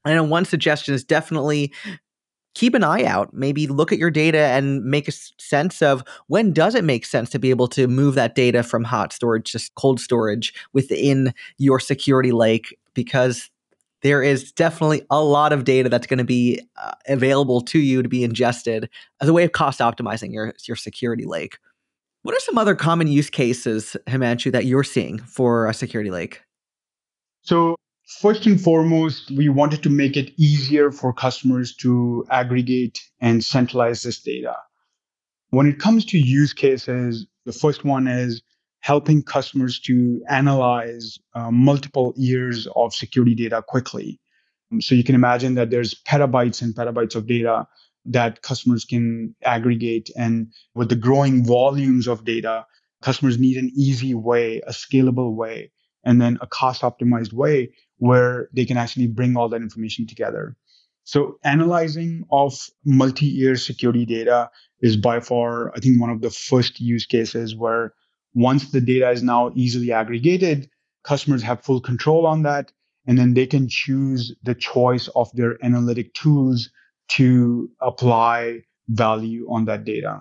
i 0.06 0.14
know 0.14 0.24
one 0.24 0.46
suggestion 0.46 0.94
is 0.94 1.04
definitely 1.04 1.70
keep 2.58 2.74
an 2.74 2.82
eye 2.82 3.04
out. 3.04 3.32
Maybe 3.32 3.68
look 3.68 3.92
at 3.92 3.98
your 3.98 4.10
data 4.10 4.38
and 4.38 4.84
make 4.84 5.06
a 5.06 5.12
sense 5.12 5.80
of 5.80 6.02
when 6.26 6.52
does 6.52 6.74
it 6.74 6.82
make 6.82 7.06
sense 7.06 7.30
to 7.30 7.38
be 7.38 7.50
able 7.50 7.68
to 7.68 7.86
move 7.86 8.16
that 8.16 8.34
data 8.34 8.64
from 8.64 8.82
hot 8.82 9.12
storage 9.12 9.52
to 9.52 9.70
cold 9.76 10.00
storage 10.00 10.52
within 10.72 11.32
your 11.58 11.78
security 11.78 12.32
lake 12.32 12.76
because 12.94 13.48
there 14.02 14.24
is 14.24 14.50
definitely 14.50 15.02
a 15.08 15.22
lot 15.22 15.52
of 15.52 15.62
data 15.62 15.88
that's 15.88 16.08
going 16.08 16.18
to 16.18 16.24
be 16.24 16.60
uh, 16.76 16.92
available 17.06 17.60
to 17.60 17.78
you 17.78 18.02
to 18.02 18.08
be 18.08 18.24
ingested 18.24 18.90
as 19.20 19.28
a 19.28 19.32
way 19.32 19.44
of 19.44 19.52
cost 19.52 19.78
optimizing 19.78 20.32
your 20.32 20.52
your 20.66 20.76
security 20.76 21.26
lake. 21.26 21.58
What 22.22 22.34
are 22.34 22.40
some 22.40 22.58
other 22.58 22.74
common 22.74 23.06
use 23.06 23.30
cases, 23.30 23.96
Himanshu, 24.08 24.50
that 24.50 24.66
you're 24.66 24.82
seeing 24.82 25.18
for 25.18 25.68
a 25.68 25.74
security 25.74 26.10
lake? 26.10 26.42
So 27.42 27.76
First 28.08 28.46
and 28.46 28.58
foremost, 28.58 29.30
we 29.30 29.50
wanted 29.50 29.82
to 29.82 29.90
make 29.90 30.16
it 30.16 30.32
easier 30.38 30.90
for 30.90 31.12
customers 31.12 31.76
to 31.76 32.24
aggregate 32.30 32.98
and 33.20 33.44
centralize 33.44 34.02
this 34.02 34.18
data. 34.22 34.56
When 35.50 35.66
it 35.66 35.78
comes 35.78 36.06
to 36.06 36.18
use 36.18 36.54
cases, 36.54 37.26
the 37.44 37.52
first 37.52 37.84
one 37.84 38.08
is 38.08 38.40
helping 38.80 39.22
customers 39.22 39.78
to 39.80 40.22
analyze 40.30 41.18
uh, 41.34 41.50
multiple 41.50 42.14
years 42.16 42.66
of 42.74 42.94
security 42.94 43.34
data 43.34 43.62
quickly. 43.68 44.18
So 44.80 44.94
you 44.94 45.04
can 45.04 45.14
imagine 45.14 45.54
that 45.56 45.68
there's 45.68 45.94
petabytes 45.94 46.62
and 46.62 46.74
petabytes 46.74 47.14
of 47.14 47.26
data 47.26 47.66
that 48.06 48.40
customers 48.40 48.86
can 48.86 49.34
aggregate. 49.44 50.08
And 50.16 50.50
with 50.74 50.88
the 50.88 50.96
growing 50.96 51.44
volumes 51.44 52.08
of 52.08 52.24
data, 52.24 52.64
customers 53.02 53.38
need 53.38 53.58
an 53.58 53.70
easy 53.76 54.14
way, 54.14 54.62
a 54.66 54.70
scalable 54.72 55.34
way, 55.34 55.72
and 56.04 56.22
then 56.22 56.38
a 56.40 56.46
cost 56.46 56.80
optimized 56.80 57.34
way 57.34 57.70
where 57.98 58.48
they 58.52 58.64
can 58.64 58.76
actually 58.76 59.06
bring 59.06 59.36
all 59.36 59.48
that 59.48 59.62
information 59.62 60.06
together. 60.06 60.56
So 61.04 61.38
analyzing 61.44 62.24
of 62.30 62.54
multi-year 62.84 63.56
security 63.56 64.04
data 64.04 64.50
is 64.80 64.96
by 64.96 65.20
far, 65.20 65.72
I 65.74 65.80
think, 65.80 66.00
one 66.00 66.10
of 66.10 66.20
the 66.20 66.30
first 66.30 66.80
use 66.80 67.06
cases 67.06 67.56
where 67.56 67.94
once 68.34 68.70
the 68.70 68.80
data 68.80 69.10
is 69.10 69.22
now 69.22 69.50
easily 69.54 69.92
aggregated, 69.92 70.68
customers 71.04 71.42
have 71.42 71.62
full 71.62 71.80
control 71.80 72.26
on 72.26 72.42
that. 72.42 72.72
And 73.06 73.16
then 73.16 73.32
they 73.32 73.46
can 73.46 73.68
choose 73.68 74.34
the 74.42 74.54
choice 74.54 75.08
of 75.16 75.30
their 75.32 75.56
analytic 75.64 76.12
tools 76.12 76.70
to 77.12 77.70
apply 77.80 78.64
value 78.88 79.46
on 79.50 79.64
that 79.64 79.84
data. 79.84 80.20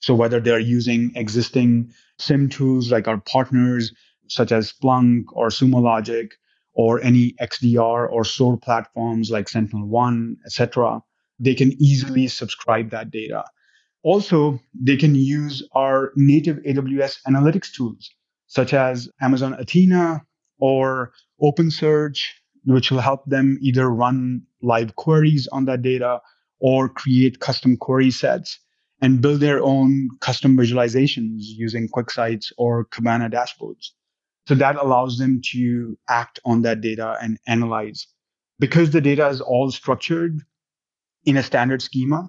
So 0.00 0.14
whether 0.14 0.38
they're 0.38 0.58
using 0.58 1.12
existing 1.14 1.92
SIEM 2.18 2.50
tools 2.50 2.92
like 2.92 3.08
our 3.08 3.18
partners, 3.18 3.92
such 4.28 4.52
as 4.52 4.70
Splunk 4.72 5.24
or 5.32 5.48
Sumo 5.48 5.80
Logic, 5.82 6.30
or 6.80 6.98
any 7.02 7.34
XDR 7.42 8.10
or 8.10 8.24
SOAR 8.24 8.56
platforms 8.56 9.30
like 9.30 9.50
Sentinel 9.50 9.86
One, 9.86 10.38
etc., 10.46 11.02
they 11.38 11.54
can 11.54 11.72
easily 11.72 12.26
subscribe 12.26 12.88
that 12.90 13.10
data. 13.10 13.44
Also, 14.02 14.58
they 14.72 14.96
can 14.96 15.14
use 15.14 15.62
our 15.72 16.10
native 16.16 16.56
AWS 16.68 17.18
analytics 17.28 17.70
tools, 17.70 18.10
such 18.46 18.72
as 18.72 19.10
Amazon 19.20 19.52
Athena 19.58 20.22
or 20.58 21.12
OpenSearch, 21.42 22.18
which 22.64 22.90
will 22.90 23.04
help 23.10 23.26
them 23.26 23.58
either 23.60 23.90
run 23.90 24.40
live 24.62 24.96
queries 24.96 25.46
on 25.52 25.66
that 25.66 25.82
data 25.82 26.22
or 26.60 26.88
create 26.88 27.40
custom 27.40 27.76
query 27.76 28.10
sets. 28.10 28.58
and 29.02 29.22
build 29.22 29.40
their 29.40 29.62
own 29.62 30.08
custom 30.20 30.56
visualizations 30.56 31.40
using 31.66 31.88
QuickSights 31.88 32.52
or 32.58 32.84
Kibana 32.92 33.28
dashboards. 33.32 33.92
So 34.50 34.56
that 34.56 34.74
allows 34.74 35.16
them 35.16 35.40
to 35.52 35.96
act 36.08 36.40
on 36.44 36.62
that 36.62 36.80
data 36.80 37.16
and 37.22 37.38
analyze. 37.46 38.08
Because 38.58 38.90
the 38.90 39.00
data 39.00 39.28
is 39.28 39.40
all 39.40 39.70
structured 39.70 40.40
in 41.24 41.36
a 41.36 41.42
standard 41.44 41.80
schema, 41.80 42.28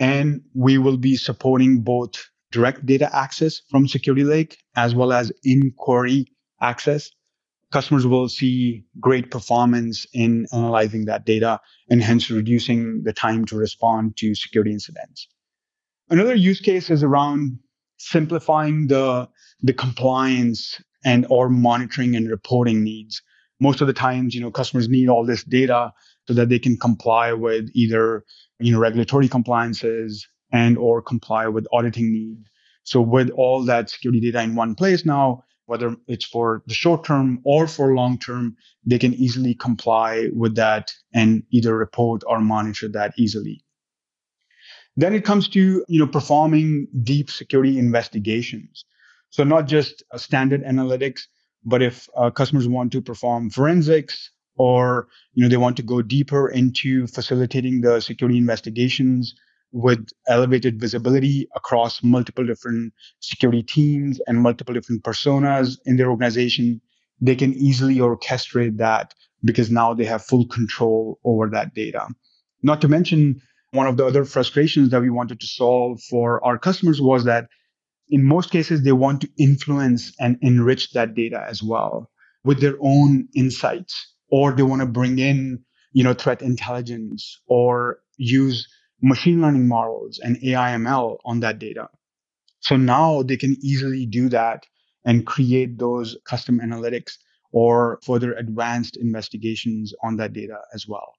and 0.00 0.40
we 0.54 0.78
will 0.78 0.96
be 0.96 1.14
supporting 1.14 1.82
both 1.82 2.14
direct 2.50 2.84
data 2.84 3.08
access 3.16 3.60
from 3.70 3.86
Security 3.86 4.24
Lake 4.24 4.58
as 4.74 4.92
well 4.96 5.12
as 5.12 5.30
in-query 5.44 6.26
access. 6.60 7.12
Customers 7.70 8.08
will 8.08 8.28
see 8.28 8.82
great 8.98 9.30
performance 9.30 10.04
in 10.12 10.48
analyzing 10.52 11.04
that 11.04 11.24
data 11.24 11.60
and 11.88 12.02
hence 12.02 12.28
reducing 12.28 13.04
the 13.04 13.12
time 13.12 13.44
to 13.44 13.56
respond 13.56 14.16
to 14.16 14.34
security 14.34 14.72
incidents. 14.72 15.28
Another 16.10 16.34
use 16.34 16.58
case 16.58 16.90
is 16.90 17.04
around 17.04 17.60
simplifying 17.98 18.88
the, 18.88 19.28
the 19.60 19.72
compliance 19.72 20.82
and 21.04 21.26
or 21.30 21.48
monitoring 21.48 22.16
and 22.16 22.30
reporting 22.30 22.82
needs. 22.82 23.22
Most 23.60 23.80
of 23.80 23.86
the 23.86 23.92
times, 23.92 24.34
you 24.34 24.40
know, 24.40 24.50
customers 24.50 24.88
need 24.88 25.08
all 25.08 25.24
this 25.24 25.44
data 25.44 25.92
so 26.26 26.34
that 26.34 26.48
they 26.48 26.58
can 26.58 26.76
comply 26.76 27.32
with 27.32 27.68
either, 27.74 28.24
you 28.58 28.72
know, 28.72 28.78
regulatory 28.78 29.28
compliances 29.28 30.26
and 30.52 30.76
or 30.78 31.02
comply 31.02 31.46
with 31.48 31.66
auditing 31.72 32.12
needs. 32.12 32.48
So 32.84 33.00
with 33.00 33.30
all 33.30 33.64
that 33.64 33.90
security 33.90 34.20
data 34.20 34.42
in 34.42 34.54
one 34.54 34.74
place 34.74 35.04
now, 35.04 35.44
whether 35.66 35.96
it's 36.08 36.24
for 36.24 36.62
the 36.66 36.74
short 36.74 37.04
term 37.04 37.40
or 37.44 37.66
for 37.66 37.94
long 37.94 38.18
term, 38.18 38.56
they 38.84 38.98
can 38.98 39.14
easily 39.14 39.54
comply 39.54 40.28
with 40.34 40.56
that 40.56 40.92
and 41.14 41.44
either 41.50 41.76
report 41.76 42.22
or 42.26 42.40
monitor 42.40 42.88
that 42.88 43.14
easily. 43.16 43.64
Then 44.96 45.14
it 45.14 45.24
comes 45.24 45.48
to 45.48 45.84
you 45.88 45.98
know 45.98 46.06
performing 46.06 46.88
deep 47.02 47.30
security 47.30 47.78
investigations. 47.78 48.84
So 49.32 49.44
not 49.44 49.66
just 49.66 50.02
standard 50.16 50.62
analytics, 50.62 51.22
but 51.64 51.82
if 51.82 52.06
uh, 52.14 52.30
customers 52.30 52.68
want 52.68 52.92
to 52.92 53.00
perform 53.00 53.48
forensics 53.48 54.30
or 54.56 55.08
you 55.32 55.42
know 55.42 55.48
they 55.48 55.56
want 55.56 55.76
to 55.78 55.82
go 55.82 56.02
deeper 56.02 56.50
into 56.50 57.06
facilitating 57.06 57.80
the 57.80 58.00
security 58.00 58.36
investigations 58.36 59.34
with 59.72 60.06
elevated 60.28 60.78
visibility 60.78 61.48
across 61.56 62.02
multiple 62.02 62.44
different 62.44 62.92
security 63.20 63.62
teams 63.62 64.20
and 64.26 64.42
multiple 64.42 64.74
different 64.74 65.02
personas 65.02 65.78
in 65.86 65.96
their 65.96 66.10
organization, 66.10 66.78
they 67.22 67.34
can 67.34 67.54
easily 67.54 67.96
orchestrate 67.96 68.76
that 68.76 69.14
because 69.42 69.70
now 69.70 69.94
they 69.94 70.04
have 70.04 70.22
full 70.22 70.46
control 70.46 71.18
over 71.24 71.48
that 71.48 71.72
data. 71.72 72.06
Not 72.62 72.82
to 72.82 72.88
mention, 72.88 73.40
one 73.70 73.86
of 73.86 73.96
the 73.96 74.04
other 74.04 74.26
frustrations 74.26 74.90
that 74.90 75.00
we 75.00 75.08
wanted 75.08 75.40
to 75.40 75.46
solve 75.46 76.02
for 76.02 76.44
our 76.44 76.58
customers 76.58 77.00
was 77.00 77.24
that 77.24 77.48
in 78.12 78.22
most 78.22 78.50
cases, 78.50 78.82
they 78.82 78.92
want 78.92 79.22
to 79.22 79.28
influence 79.38 80.12
and 80.20 80.36
enrich 80.42 80.92
that 80.92 81.14
data 81.14 81.44
as 81.48 81.62
well 81.62 82.10
with 82.44 82.60
their 82.60 82.76
own 82.80 83.26
insights, 83.34 84.14
or 84.30 84.52
they 84.52 84.62
want 84.62 84.82
to 84.82 84.86
bring 84.86 85.18
in, 85.18 85.64
you 85.92 86.04
know, 86.04 86.12
threat 86.12 86.42
intelligence 86.42 87.40
or 87.46 88.00
use 88.18 88.68
machine 89.00 89.40
learning 89.40 89.66
models 89.66 90.20
and 90.22 90.36
AIML 90.42 91.16
on 91.24 91.40
that 91.40 91.58
data. 91.58 91.88
So 92.60 92.76
now 92.76 93.22
they 93.22 93.38
can 93.38 93.56
easily 93.62 94.04
do 94.04 94.28
that 94.28 94.66
and 95.06 95.26
create 95.26 95.78
those 95.78 96.16
custom 96.26 96.60
analytics 96.60 97.16
or 97.50 97.98
further 98.04 98.34
advanced 98.34 98.98
investigations 98.98 99.94
on 100.04 100.16
that 100.18 100.34
data 100.34 100.58
as 100.74 100.86
well. 100.86 101.14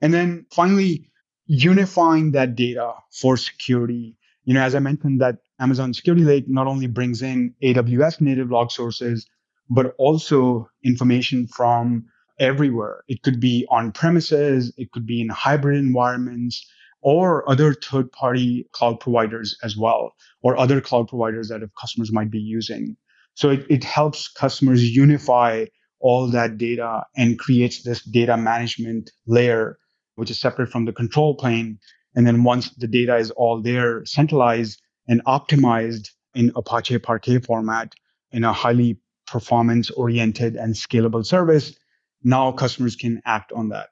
And 0.00 0.12
then 0.12 0.46
finally, 0.50 1.10
unifying 1.46 2.32
that 2.32 2.56
data 2.56 2.92
for 3.12 3.36
security. 3.36 4.16
You 4.44 4.54
know, 4.54 4.62
as 4.62 4.74
I 4.74 4.80
mentioned, 4.80 5.20
that 5.20 5.38
Amazon 5.60 5.94
Security 5.94 6.24
Lake 6.24 6.44
not 6.48 6.66
only 6.66 6.86
brings 6.86 7.22
in 7.22 7.54
AWS 7.62 8.20
native 8.20 8.50
log 8.50 8.70
sources, 8.70 9.26
but 9.70 9.94
also 9.98 10.68
information 10.84 11.46
from 11.46 12.04
everywhere. 12.38 13.04
It 13.08 13.22
could 13.22 13.40
be 13.40 13.66
on 13.70 13.92
premises, 13.92 14.72
it 14.76 14.90
could 14.92 15.06
be 15.06 15.20
in 15.20 15.28
hybrid 15.28 15.78
environments, 15.78 16.66
or 17.02 17.48
other 17.48 17.74
third 17.74 18.10
party 18.12 18.66
cloud 18.72 18.98
providers 18.98 19.56
as 19.62 19.76
well, 19.76 20.12
or 20.42 20.56
other 20.56 20.80
cloud 20.80 21.08
providers 21.08 21.48
that 21.48 21.60
customers 21.80 22.10
might 22.10 22.30
be 22.30 22.40
using. 22.40 22.96
So 23.34 23.50
it, 23.50 23.66
it 23.68 23.84
helps 23.84 24.28
customers 24.28 24.82
unify 24.96 25.66
all 26.00 26.28
that 26.28 26.58
data 26.58 27.04
and 27.16 27.38
creates 27.38 27.82
this 27.82 28.02
data 28.02 28.36
management 28.36 29.10
layer, 29.26 29.78
which 30.16 30.30
is 30.30 30.40
separate 30.40 30.70
from 30.70 30.84
the 30.84 30.92
control 30.92 31.34
plane. 31.34 31.78
And 32.14 32.26
then 32.26 32.42
once 32.44 32.70
the 32.70 32.86
data 32.86 33.16
is 33.16 33.30
all 33.32 33.60
there, 33.60 34.04
centralized 34.04 34.80
and 35.08 35.24
optimized 35.24 36.10
in 36.34 36.52
Apache 36.56 36.98
Parquet 36.98 37.40
format 37.40 37.94
in 38.32 38.44
a 38.44 38.52
highly 38.52 38.98
performance 39.26 39.90
oriented 39.90 40.56
and 40.56 40.74
scalable 40.74 41.24
service, 41.24 41.74
now 42.22 42.52
customers 42.52 42.96
can 42.96 43.22
act 43.24 43.52
on 43.52 43.68
that. 43.68 43.88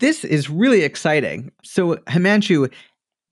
This 0.00 0.24
is 0.24 0.50
really 0.50 0.82
exciting. 0.82 1.52
So, 1.62 1.96
Himanshu, 2.08 2.72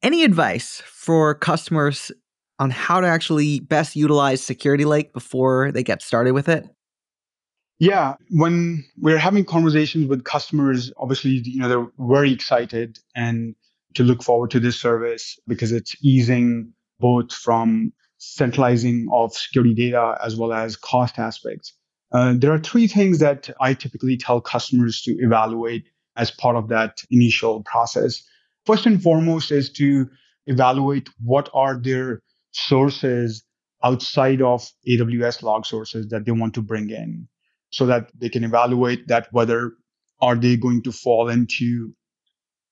any 0.03 0.25
advice 0.25 0.83
for 0.87 1.35
customers 1.35 2.13
on 2.59 2.71
how 2.71 3.01
to 3.01 3.07
actually 3.07 3.61
best 3.61 3.97
utilize 3.97 4.43
Security 4.43 4.85
Lake 4.85 5.13
before 5.13 5.73
they 5.73 5.83
get 5.83 6.03
started 6.03 6.33
with 6.33 6.49
it? 6.49 6.69
Yeah, 7.79 8.15
when 8.31 8.85
we're 8.97 9.19
having 9.19 9.45
conversations 9.45 10.07
with 10.07 10.23
customers, 10.23 10.93
obviously, 10.97 11.43
you 11.45 11.59
know, 11.59 11.69
they're 11.69 11.89
very 11.99 12.33
excited 12.33 13.01
and 13.17 13.57
to 13.95 14.05
look 14.05 14.23
forward 14.23 14.53
to 14.53 14.61
this 14.61 14.81
service 14.81 15.39
because 15.49 15.73
it's 15.73 15.97
easing 16.01 16.73
both 17.03 17.33
from 17.33 17.93
centralizing 18.19 19.09
of 19.13 19.35
security 19.35 19.75
data 19.75 20.17
as 20.25 20.37
well 20.37 20.53
as 20.53 20.77
cost 20.77 21.19
aspects. 21.19 21.75
Uh, 22.13 22.35
there 22.37 22.53
are 22.53 22.61
three 22.61 22.87
things 22.87 23.19
that 23.19 23.51
I 23.61 23.75
typically 23.75 24.17
tell 24.17 24.41
customers 24.41 25.03
to 25.03 25.13
evaluate 25.19 25.85
as 26.17 26.31
part 26.31 26.57
of 26.57 26.69
that 26.69 27.03
initial 27.11 27.63
process. 27.65 28.23
First 28.65 28.87
and 28.87 29.03
foremost 29.03 29.51
is 29.51 29.73
to 29.73 30.09
evaluate 30.47 31.09
what 31.25 31.51
are 31.53 31.77
their 31.77 32.23
sources 32.53 33.43
outside 33.83 34.41
of 34.41 34.65
AWS 34.89 35.43
log 35.43 35.67
sources 35.67 36.07
that 36.09 36.25
they 36.25 36.33
want 36.33 36.55
to 36.55 36.63
bring 36.63 36.91
in 36.91 37.27
so 37.71 37.87
that 37.87 38.11
they 38.17 38.29
can 38.29 38.45
evaluate 38.45 39.09
that 39.09 39.27
whether 39.33 39.73
are 40.21 40.37
they 40.37 40.57
going 40.57 40.83
to 40.83 40.93
fall 40.93 41.29
into 41.29 41.93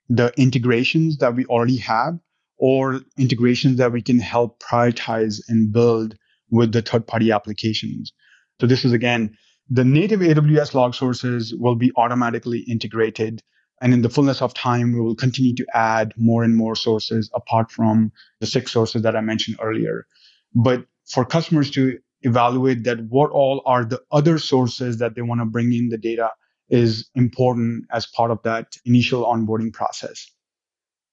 the 0.08 0.32
integrations 0.36 1.16
that 1.18 1.34
we 1.34 1.44
already 1.46 1.78
have 1.78 2.18
or 2.60 3.00
integrations 3.18 3.78
that 3.78 3.90
we 3.90 4.02
can 4.02 4.20
help 4.20 4.62
prioritize 4.62 5.40
and 5.48 5.72
build 5.72 6.14
with 6.50 6.72
the 6.72 6.82
third 6.82 7.06
party 7.06 7.32
applications. 7.32 8.12
So 8.60 8.66
this 8.66 8.84
is 8.84 8.92
again 8.92 9.36
the 9.70 9.84
native 9.84 10.20
AWS 10.20 10.74
log 10.74 10.94
sources 10.94 11.54
will 11.54 11.76
be 11.76 11.92
automatically 11.96 12.60
integrated. 12.60 13.42
And 13.80 13.94
in 13.94 14.02
the 14.02 14.10
fullness 14.10 14.42
of 14.42 14.52
time, 14.52 14.92
we 14.92 15.00
will 15.00 15.14
continue 15.14 15.54
to 15.54 15.66
add 15.72 16.12
more 16.16 16.42
and 16.42 16.56
more 16.56 16.74
sources 16.74 17.30
apart 17.34 17.70
from 17.70 18.12
the 18.40 18.46
six 18.46 18.72
sources 18.72 19.02
that 19.02 19.16
I 19.16 19.20
mentioned 19.20 19.58
earlier. 19.62 20.06
But 20.54 20.84
for 21.06 21.24
customers 21.24 21.70
to 21.72 21.98
evaluate 22.22 22.84
that 22.84 23.00
what 23.04 23.30
all 23.30 23.62
are 23.64 23.84
the 23.84 24.02
other 24.10 24.38
sources 24.38 24.98
that 24.98 25.14
they 25.14 25.22
want 25.22 25.40
to 25.40 25.46
bring 25.46 25.72
in 25.72 25.88
the 25.88 25.96
data 25.96 26.30
is 26.68 27.08
important 27.14 27.86
as 27.90 28.06
part 28.06 28.30
of 28.30 28.42
that 28.42 28.76
initial 28.84 29.24
onboarding 29.24 29.72
process. 29.72 30.30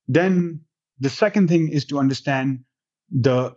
Then 0.08 0.62
the 1.00 1.10
second 1.10 1.48
thing 1.48 1.70
is 1.70 1.86
to 1.86 2.00
understand 2.00 2.64
the 3.12 3.56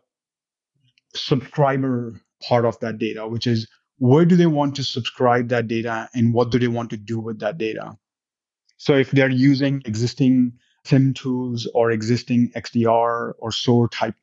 subscriber 1.14 2.20
part 2.42 2.64
of 2.64 2.78
that 2.80 2.98
data, 2.98 3.26
which 3.26 3.46
is 3.46 3.68
where 3.98 4.24
do 4.24 4.36
they 4.36 4.46
want 4.46 4.76
to 4.76 4.84
subscribe 4.84 5.48
that 5.48 5.68
data 5.68 6.08
and 6.14 6.32
what 6.32 6.50
do 6.50 6.58
they 6.58 6.68
want 6.68 6.90
to 6.90 6.96
do 6.96 7.18
with 7.18 7.40
that 7.40 7.58
data? 7.58 7.96
So 8.78 8.94
if 8.94 9.10
they're 9.10 9.28
using 9.28 9.82
existing 9.84 10.52
SIEM 10.84 11.12
tools 11.12 11.68
or 11.74 11.90
existing 11.90 12.50
XDR 12.56 13.32
or 13.38 13.52
SOAR 13.52 13.88
type 13.88 14.14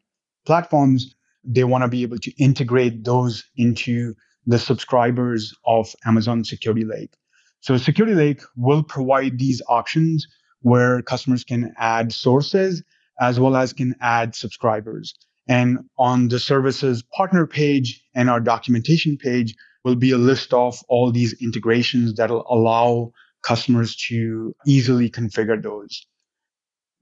platforms, 0.46 1.14
they 1.44 1.64
want 1.64 1.84
to 1.84 1.88
be 1.88 2.02
able 2.02 2.18
to 2.20 2.32
integrate 2.44 3.04
those 3.04 3.44
into 3.56 4.16
the 4.48 4.58
subscribers 4.58 5.54
of 5.66 5.94
Amazon 6.06 6.44
Security 6.44 6.86
Lake. 6.86 7.14
So 7.60 7.78
Security 7.78 8.16
Lake 8.16 8.42
will 8.56 8.82
provide 8.82 9.38
these 9.38 9.62
options 9.68 10.28
where 10.62 11.02
customers 11.04 11.44
can 11.44 11.74
add 11.78 12.12
sources 12.12 12.84
as 13.20 13.40
well 13.40 13.56
as 13.56 13.74
can 13.74 13.96
add 14.02 14.36
subscribers. 14.36 15.14
And 15.48 15.80
on 15.98 16.28
the 16.28 16.40
services 16.40 17.04
partner 17.16 17.48
page 17.48 18.04
and 18.14 18.30
our 18.30 18.40
documentation 18.40 19.18
page, 19.18 19.56
will 19.88 19.96
be 19.96 20.12
a 20.12 20.18
list 20.18 20.54
of 20.54 20.84
all 20.90 21.14
these 21.14 21.34
integrations 21.42 22.14
that'll 22.16 22.46
allow 22.50 23.10
customers 23.42 23.96
to 23.96 24.54
easily 24.66 25.10
configure 25.10 25.62
those. 25.64 26.06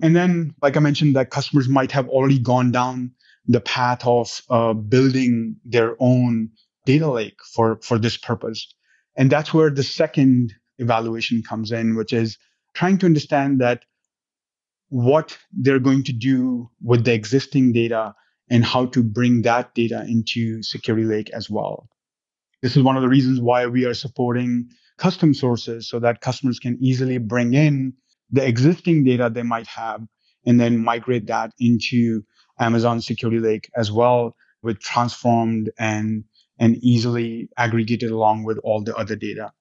And 0.03 0.15
then, 0.15 0.53
like 0.61 0.77
I 0.77 0.81
mentioned, 0.81 1.15
that 1.15 1.31
customers 1.31 1.67
might 1.67 1.91
have 1.93 2.07
already 2.09 2.37
gone 2.37 2.71
down 2.71 3.11
the 3.47 3.61
path 3.61 4.05
of 4.05 4.41
uh, 4.51 4.73
building 4.73 5.55
their 5.65 5.95
own 5.99 6.49
data 6.85 7.09
lake 7.09 7.37
for, 7.53 7.79
for 7.81 7.97
this 7.97 8.17
purpose. 8.17 8.71
And 9.17 9.31
that's 9.31 9.51
where 9.51 9.71
the 9.71 9.83
second 9.83 10.53
evaluation 10.77 11.41
comes 11.41 11.71
in, 11.71 11.95
which 11.95 12.13
is 12.13 12.37
trying 12.75 12.99
to 12.99 13.07
understand 13.07 13.61
that 13.61 13.83
what 14.89 15.37
they're 15.51 15.79
going 15.79 16.03
to 16.03 16.13
do 16.13 16.69
with 16.81 17.05
the 17.05 17.13
existing 17.13 17.73
data 17.73 18.13
and 18.49 18.63
how 18.63 18.85
to 18.87 19.03
bring 19.03 19.41
that 19.41 19.73
data 19.73 20.05
into 20.07 20.61
Security 20.61 21.05
Lake 21.05 21.29
as 21.31 21.49
well. 21.49 21.89
This 22.61 22.77
is 22.77 22.83
one 22.83 22.95
of 22.95 23.01
the 23.01 23.09
reasons 23.09 23.39
why 23.39 23.65
we 23.67 23.85
are 23.85 23.93
supporting 23.93 24.69
custom 24.97 25.33
sources 25.33 25.89
so 25.89 25.99
that 25.99 26.21
customers 26.21 26.59
can 26.59 26.77
easily 26.81 27.17
bring 27.17 27.53
in 27.53 27.93
the 28.31 28.45
existing 28.45 29.03
data 29.03 29.29
they 29.29 29.43
might 29.43 29.67
have 29.67 30.01
and 30.45 30.59
then 30.59 30.77
migrate 30.77 31.27
that 31.27 31.51
into 31.59 32.23
Amazon 32.59 33.01
Security 33.01 33.39
Lake 33.39 33.69
as 33.75 33.91
well 33.91 34.35
with 34.61 34.79
transformed 34.79 35.71
and 35.77 36.23
and 36.57 36.77
easily 36.77 37.49
aggregated 37.57 38.11
along 38.11 38.45
with 38.45 38.57
all 38.59 38.81
the 38.81 38.95
other 38.95 39.15
data. 39.15 39.51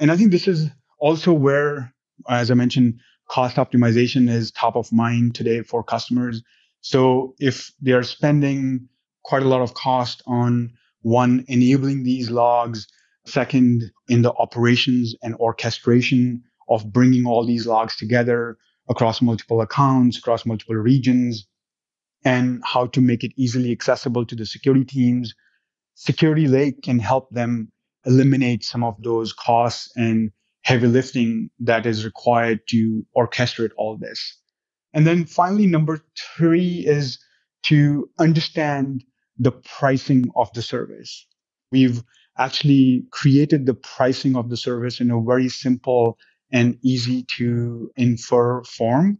And 0.00 0.10
I 0.10 0.16
think 0.16 0.32
this 0.32 0.48
is 0.48 0.68
also 0.98 1.32
where, 1.32 1.94
as 2.28 2.50
I 2.50 2.54
mentioned, 2.54 3.00
cost 3.28 3.56
optimization 3.56 4.28
is 4.28 4.50
top 4.50 4.76
of 4.76 4.92
mind 4.92 5.34
today 5.34 5.62
for 5.62 5.82
customers. 5.82 6.42
So 6.80 7.34
if 7.38 7.72
they 7.80 7.92
are 7.92 8.02
spending 8.02 8.88
quite 9.24 9.42
a 9.42 9.48
lot 9.48 9.60
of 9.60 9.74
cost 9.74 10.22
on 10.26 10.72
one, 11.02 11.44
enabling 11.48 12.04
these 12.04 12.30
logs, 12.30 12.86
second, 13.26 13.90
in 14.08 14.22
the 14.22 14.32
operations 14.34 15.14
and 15.22 15.34
orchestration 15.36 16.42
of 16.68 16.92
bringing 16.92 17.26
all 17.26 17.44
these 17.44 17.66
logs 17.66 17.96
together 17.96 18.56
across 18.88 19.20
multiple 19.20 19.60
accounts, 19.60 20.18
across 20.18 20.46
multiple 20.46 20.76
regions, 20.76 21.46
and 22.24 22.62
how 22.64 22.86
to 22.86 23.00
make 23.00 23.24
it 23.24 23.32
easily 23.36 23.72
accessible 23.72 24.24
to 24.26 24.34
the 24.34 24.46
security 24.46 24.84
teams. 24.84 25.34
Security 25.94 26.46
Lake 26.46 26.82
can 26.82 26.98
help 26.98 27.30
them 27.30 27.70
eliminate 28.04 28.64
some 28.64 28.84
of 28.84 28.94
those 29.02 29.32
costs 29.32 29.90
and 29.96 30.30
heavy 30.66 30.88
lifting 30.88 31.48
that 31.60 31.86
is 31.86 32.04
required 32.04 32.58
to 32.66 33.06
orchestrate 33.16 33.70
all 33.76 33.96
this. 33.96 34.36
And 34.92 35.06
then 35.06 35.24
finally, 35.24 35.68
number 35.68 36.04
three 36.36 36.84
is 36.84 37.20
to 37.66 38.10
understand 38.18 39.04
the 39.38 39.52
pricing 39.52 40.24
of 40.34 40.52
the 40.54 40.62
service. 40.62 41.24
We've 41.70 42.02
actually 42.36 43.04
created 43.12 43.64
the 43.64 43.74
pricing 43.74 44.34
of 44.34 44.50
the 44.50 44.56
service 44.56 45.00
in 45.00 45.12
a 45.12 45.22
very 45.22 45.48
simple 45.48 46.18
and 46.50 46.76
easy 46.82 47.24
to 47.36 47.88
infer 47.96 48.64
form 48.64 49.18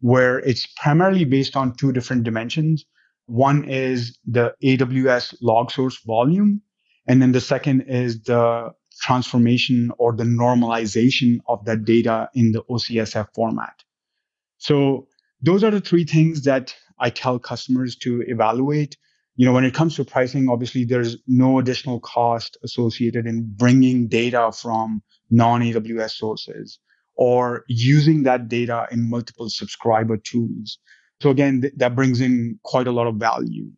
where 0.00 0.40
it's 0.40 0.66
primarily 0.66 1.24
based 1.24 1.56
on 1.56 1.76
two 1.76 1.92
different 1.92 2.24
dimensions. 2.24 2.84
One 3.26 3.68
is 3.68 4.18
the 4.26 4.52
AWS 4.64 5.36
log 5.42 5.70
source 5.70 5.98
volume. 6.04 6.60
And 7.06 7.22
then 7.22 7.30
the 7.30 7.40
second 7.40 7.82
is 7.82 8.22
the 8.22 8.72
transformation 9.00 9.90
or 9.98 10.14
the 10.14 10.24
normalization 10.24 11.38
of 11.48 11.64
that 11.64 11.84
data 11.84 12.28
in 12.34 12.52
the 12.52 12.62
OCSF 12.64 13.28
format. 13.34 13.82
So 14.58 15.06
those 15.40 15.62
are 15.62 15.70
the 15.70 15.80
three 15.80 16.04
things 16.04 16.42
that 16.44 16.74
I 16.98 17.10
tell 17.10 17.38
customers 17.38 17.96
to 17.96 18.22
evaluate. 18.26 18.96
You 19.36 19.46
know, 19.46 19.52
when 19.52 19.64
it 19.64 19.74
comes 19.74 19.94
to 19.96 20.04
pricing, 20.04 20.48
obviously 20.48 20.84
there's 20.84 21.16
no 21.28 21.58
additional 21.60 22.00
cost 22.00 22.56
associated 22.64 23.26
in 23.26 23.52
bringing 23.56 24.08
data 24.08 24.50
from 24.52 25.02
non-AWS 25.30 26.10
sources 26.10 26.78
or 27.14 27.64
using 27.68 28.24
that 28.24 28.48
data 28.48 28.88
in 28.90 29.08
multiple 29.08 29.48
subscriber 29.48 30.16
tools. 30.16 30.78
So 31.20 31.30
again, 31.30 31.60
th- 31.60 31.74
that 31.76 31.94
brings 31.94 32.20
in 32.20 32.58
quite 32.64 32.88
a 32.88 32.92
lot 32.92 33.06
of 33.06 33.16
value. 33.16 33.70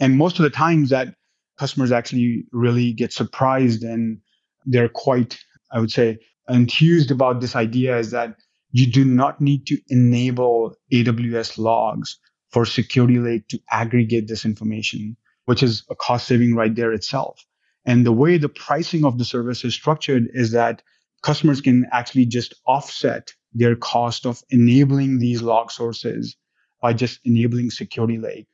And 0.00 0.16
most 0.16 0.38
of 0.38 0.44
the 0.44 0.50
times 0.50 0.90
that 0.90 1.14
customers 1.58 1.92
actually 1.92 2.44
really 2.52 2.92
get 2.92 3.12
surprised 3.12 3.82
and 3.82 4.20
they're 4.66 4.88
quite, 4.88 5.38
I 5.72 5.80
would 5.80 5.90
say, 5.90 6.18
enthused 6.48 7.10
about 7.10 7.40
this 7.40 7.56
idea 7.56 7.98
is 7.98 8.10
that 8.10 8.36
you 8.70 8.86
do 8.86 9.04
not 9.04 9.40
need 9.40 9.66
to 9.66 9.78
enable 9.88 10.74
AWS 10.92 11.58
logs 11.58 12.18
for 12.50 12.64
Security 12.64 13.18
Lake 13.18 13.48
to 13.48 13.60
aggregate 13.70 14.28
this 14.28 14.44
information, 14.44 15.16
which 15.44 15.62
is 15.62 15.84
a 15.90 15.94
cost 15.94 16.26
saving 16.26 16.54
right 16.54 16.74
there 16.74 16.92
itself. 16.92 17.44
And 17.84 18.04
the 18.04 18.12
way 18.12 18.36
the 18.36 18.48
pricing 18.48 19.04
of 19.04 19.18
the 19.18 19.24
service 19.24 19.64
is 19.64 19.74
structured 19.74 20.28
is 20.32 20.52
that 20.52 20.82
customers 21.22 21.60
can 21.60 21.86
actually 21.92 22.26
just 22.26 22.54
offset 22.66 23.32
their 23.52 23.76
cost 23.76 24.26
of 24.26 24.42
enabling 24.50 25.18
these 25.18 25.42
log 25.42 25.70
sources 25.70 26.36
by 26.82 26.92
just 26.92 27.20
enabling 27.24 27.70
Security 27.70 28.18
Lake. 28.18 28.46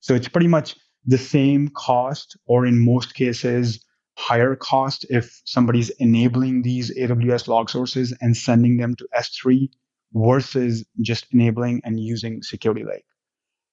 So 0.00 0.14
it's 0.14 0.28
pretty 0.28 0.48
much 0.48 0.74
the 1.04 1.18
same 1.18 1.68
cost, 1.68 2.36
or 2.46 2.66
in 2.66 2.84
most 2.84 3.14
cases, 3.14 3.84
higher 4.18 4.56
cost 4.56 5.06
if 5.10 5.40
somebody's 5.44 5.90
enabling 5.90 6.62
these 6.62 6.92
AWS 6.98 7.46
log 7.46 7.70
sources 7.70 8.12
and 8.20 8.36
sending 8.36 8.76
them 8.76 8.96
to 8.96 9.06
S3 9.16 9.70
versus 10.12 10.84
just 11.00 11.26
enabling 11.32 11.80
and 11.84 12.00
using 12.00 12.42
Security 12.42 12.84
Lake. 12.84 13.04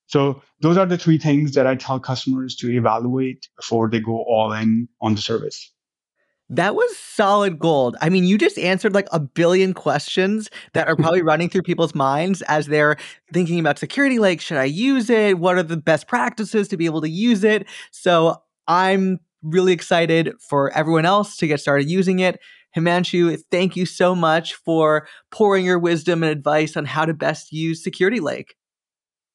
So 0.06 0.44
those 0.62 0.78
are 0.78 0.86
the 0.86 1.00
three 1.00 1.18
things 1.18 1.54
that 1.54 1.66
I 1.66 1.74
tell 1.74 2.00
customers 2.00 2.56
to 2.58 2.70
evaluate 2.70 3.50
before 3.58 3.90
they 3.90 4.00
go 4.00 4.22
all 4.22 4.54
in 4.54 4.88
on 5.02 5.16
the 5.16 5.22
service. 5.22 5.72
That 6.50 6.76
was 6.76 6.96
solid 6.96 7.58
gold. 7.58 7.98
I 8.00 8.10
mean, 8.10 8.26
you 8.26 8.38
just 8.38 8.60
answered 8.60 8.94
like 8.94 9.08
a 9.12 9.20
billion 9.20 9.74
questions 9.74 10.52
that 10.74 10.88
are 10.88 10.96
probably 10.96 11.22
running 11.24 11.50
through 11.50 11.64
people's 11.64 11.96
minds 11.96 12.44
as 12.44 12.68
they're 12.68 12.98
thinking 13.34 13.60
about 13.60 13.80
security. 13.80 14.20
Like, 14.20 14.42
should 14.42 14.60
I 14.60 14.66
use 14.66 15.10
it? 15.10 15.40
What 15.40 15.58
are 15.58 15.64
the 15.64 15.76
best 15.76 16.08
practices 16.08 16.68
to 16.68 16.78
be 16.78 16.86
able 16.86 17.02
to 17.02 17.10
use 17.10 17.44
it? 17.44 17.66
So 17.90 18.44
I'm 18.68 19.20
really 19.46 19.72
excited 19.72 20.34
for 20.40 20.72
everyone 20.76 21.06
else 21.06 21.38
to 21.38 21.48
get 21.48 21.60
started 21.60 21.90
using 21.90 22.20
it. 22.20 22.40
Himanshu, 22.76 23.40
thank 23.52 23.76
you 23.76 23.86
so 23.86 24.16
much 24.16 24.54
for 24.54 25.08
pouring 25.32 25.66
your 25.66 25.80
wisdom 25.80 26.24
and 26.24 26.32
advice 26.32 26.76
on 26.76 26.86
how 26.86 27.06
to 27.06 27.14
best 27.14 27.54
use 27.54 27.84
Security 27.84 28.20
Lake. 28.20 28.56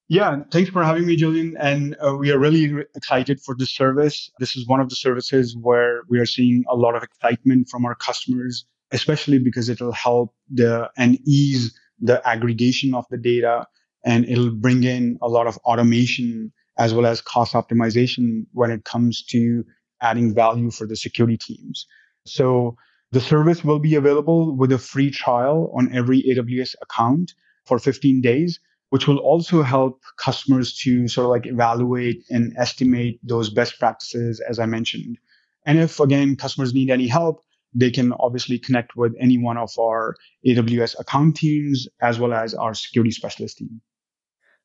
Yeah, 0.08 0.40
thanks 0.50 0.70
for 0.70 0.82
having 0.82 1.06
me, 1.06 1.14
Julian. 1.14 1.56
And 1.58 1.96
uh, 2.04 2.16
we 2.16 2.32
are 2.32 2.38
really 2.38 2.72
re- 2.72 2.84
excited 2.96 3.40
for 3.40 3.54
this 3.56 3.70
service. 3.70 4.28
This 4.40 4.56
is 4.56 4.66
one 4.66 4.80
of 4.80 4.88
the 4.88 4.96
services 4.96 5.56
where 5.56 6.02
we 6.08 6.18
are 6.18 6.26
seeing 6.26 6.64
a 6.68 6.74
lot 6.74 6.96
of 6.96 7.04
excitement 7.04 7.68
from 7.68 7.86
our 7.86 7.94
customers, 7.94 8.64
especially 8.90 9.38
because 9.38 9.68
it'll 9.68 9.92
help 9.92 10.34
the 10.52 10.90
and 10.96 11.16
ease 11.24 11.78
the 12.00 12.26
aggregation 12.28 12.92
of 12.92 13.04
the 13.10 13.18
data 13.18 13.66
and 14.04 14.24
it'll 14.26 14.50
bring 14.50 14.84
in 14.84 15.18
a 15.22 15.28
lot 15.28 15.46
of 15.46 15.56
automation 15.58 16.52
as 16.78 16.94
well 16.94 17.06
as 17.06 17.20
cost 17.20 17.52
optimization 17.52 18.46
when 18.52 18.70
it 18.70 18.84
comes 18.84 19.22
to 19.22 19.64
adding 20.02 20.34
value 20.34 20.70
for 20.70 20.86
the 20.86 20.96
security 20.96 21.36
teams. 21.36 21.86
So 22.26 22.76
the 23.12 23.20
service 23.20 23.64
will 23.64 23.78
be 23.78 23.94
available 23.94 24.56
with 24.56 24.72
a 24.72 24.78
free 24.78 25.10
trial 25.10 25.72
on 25.76 25.94
every 25.94 26.22
AWS 26.22 26.74
account 26.82 27.32
for 27.64 27.78
15 27.78 28.20
days 28.20 28.60
which 28.90 29.06
will 29.06 29.18
also 29.18 29.62
help 29.62 30.02
customers 30.16 30.76
to 30.78 31.08
sort 31.08 31.24
of 31.24 31.30
like 31.30 31.46
evaluate 31.46 32.24
and 32.28 32.52
estimate 32.58 33.18
those 33.22 33.48
best 33.48 33.78
practices, 33.78 34.40
as 34.40 34.58
I 34.58 34.66
mentioned. 34.66 35.16
And 35.64 35.78
if 35.78 35.98
again, 36.00 36.36
customers 36.36 36.74
need 36.74 36.90
any 36.90 37.06
help, 37.06 37.42
they 37.72 37.90
can 37.90 38.12
obviously 38.18 38.58
connect 38.58 38.96
with 38.96 39.14
any 39.20 39.38
one 39.38 39.56
of 39.56 39.70
our 39.78 40.16
AWS 40.46 40.98
account 40.98 41.36
teams 41.36 41.86
as 42.02 42.18
well 42.18 42.32
as 42.32 42.52
our 42.52 42.74
security 42.74 43.12
specialist 43.12 43.58
team. 43.58 43.80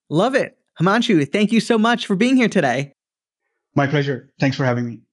Love 0.10 0.34
it. 0.34 0.58
Himanshu, 0.82 1.32
thank 1.32 1.52
you 1.52 1.60
so 1.60 1.78
much 1.78 2.06
for 2.06 2.16
being 2.16 2.36
here 2.36 2.50
today. 2.50 2.94
My 3.76 3.88
pleasure. 3.88 4.32
Thanks 4.40 4.58
for 4.58 4.66
having 4.66 4.88
me. 4.88 5.05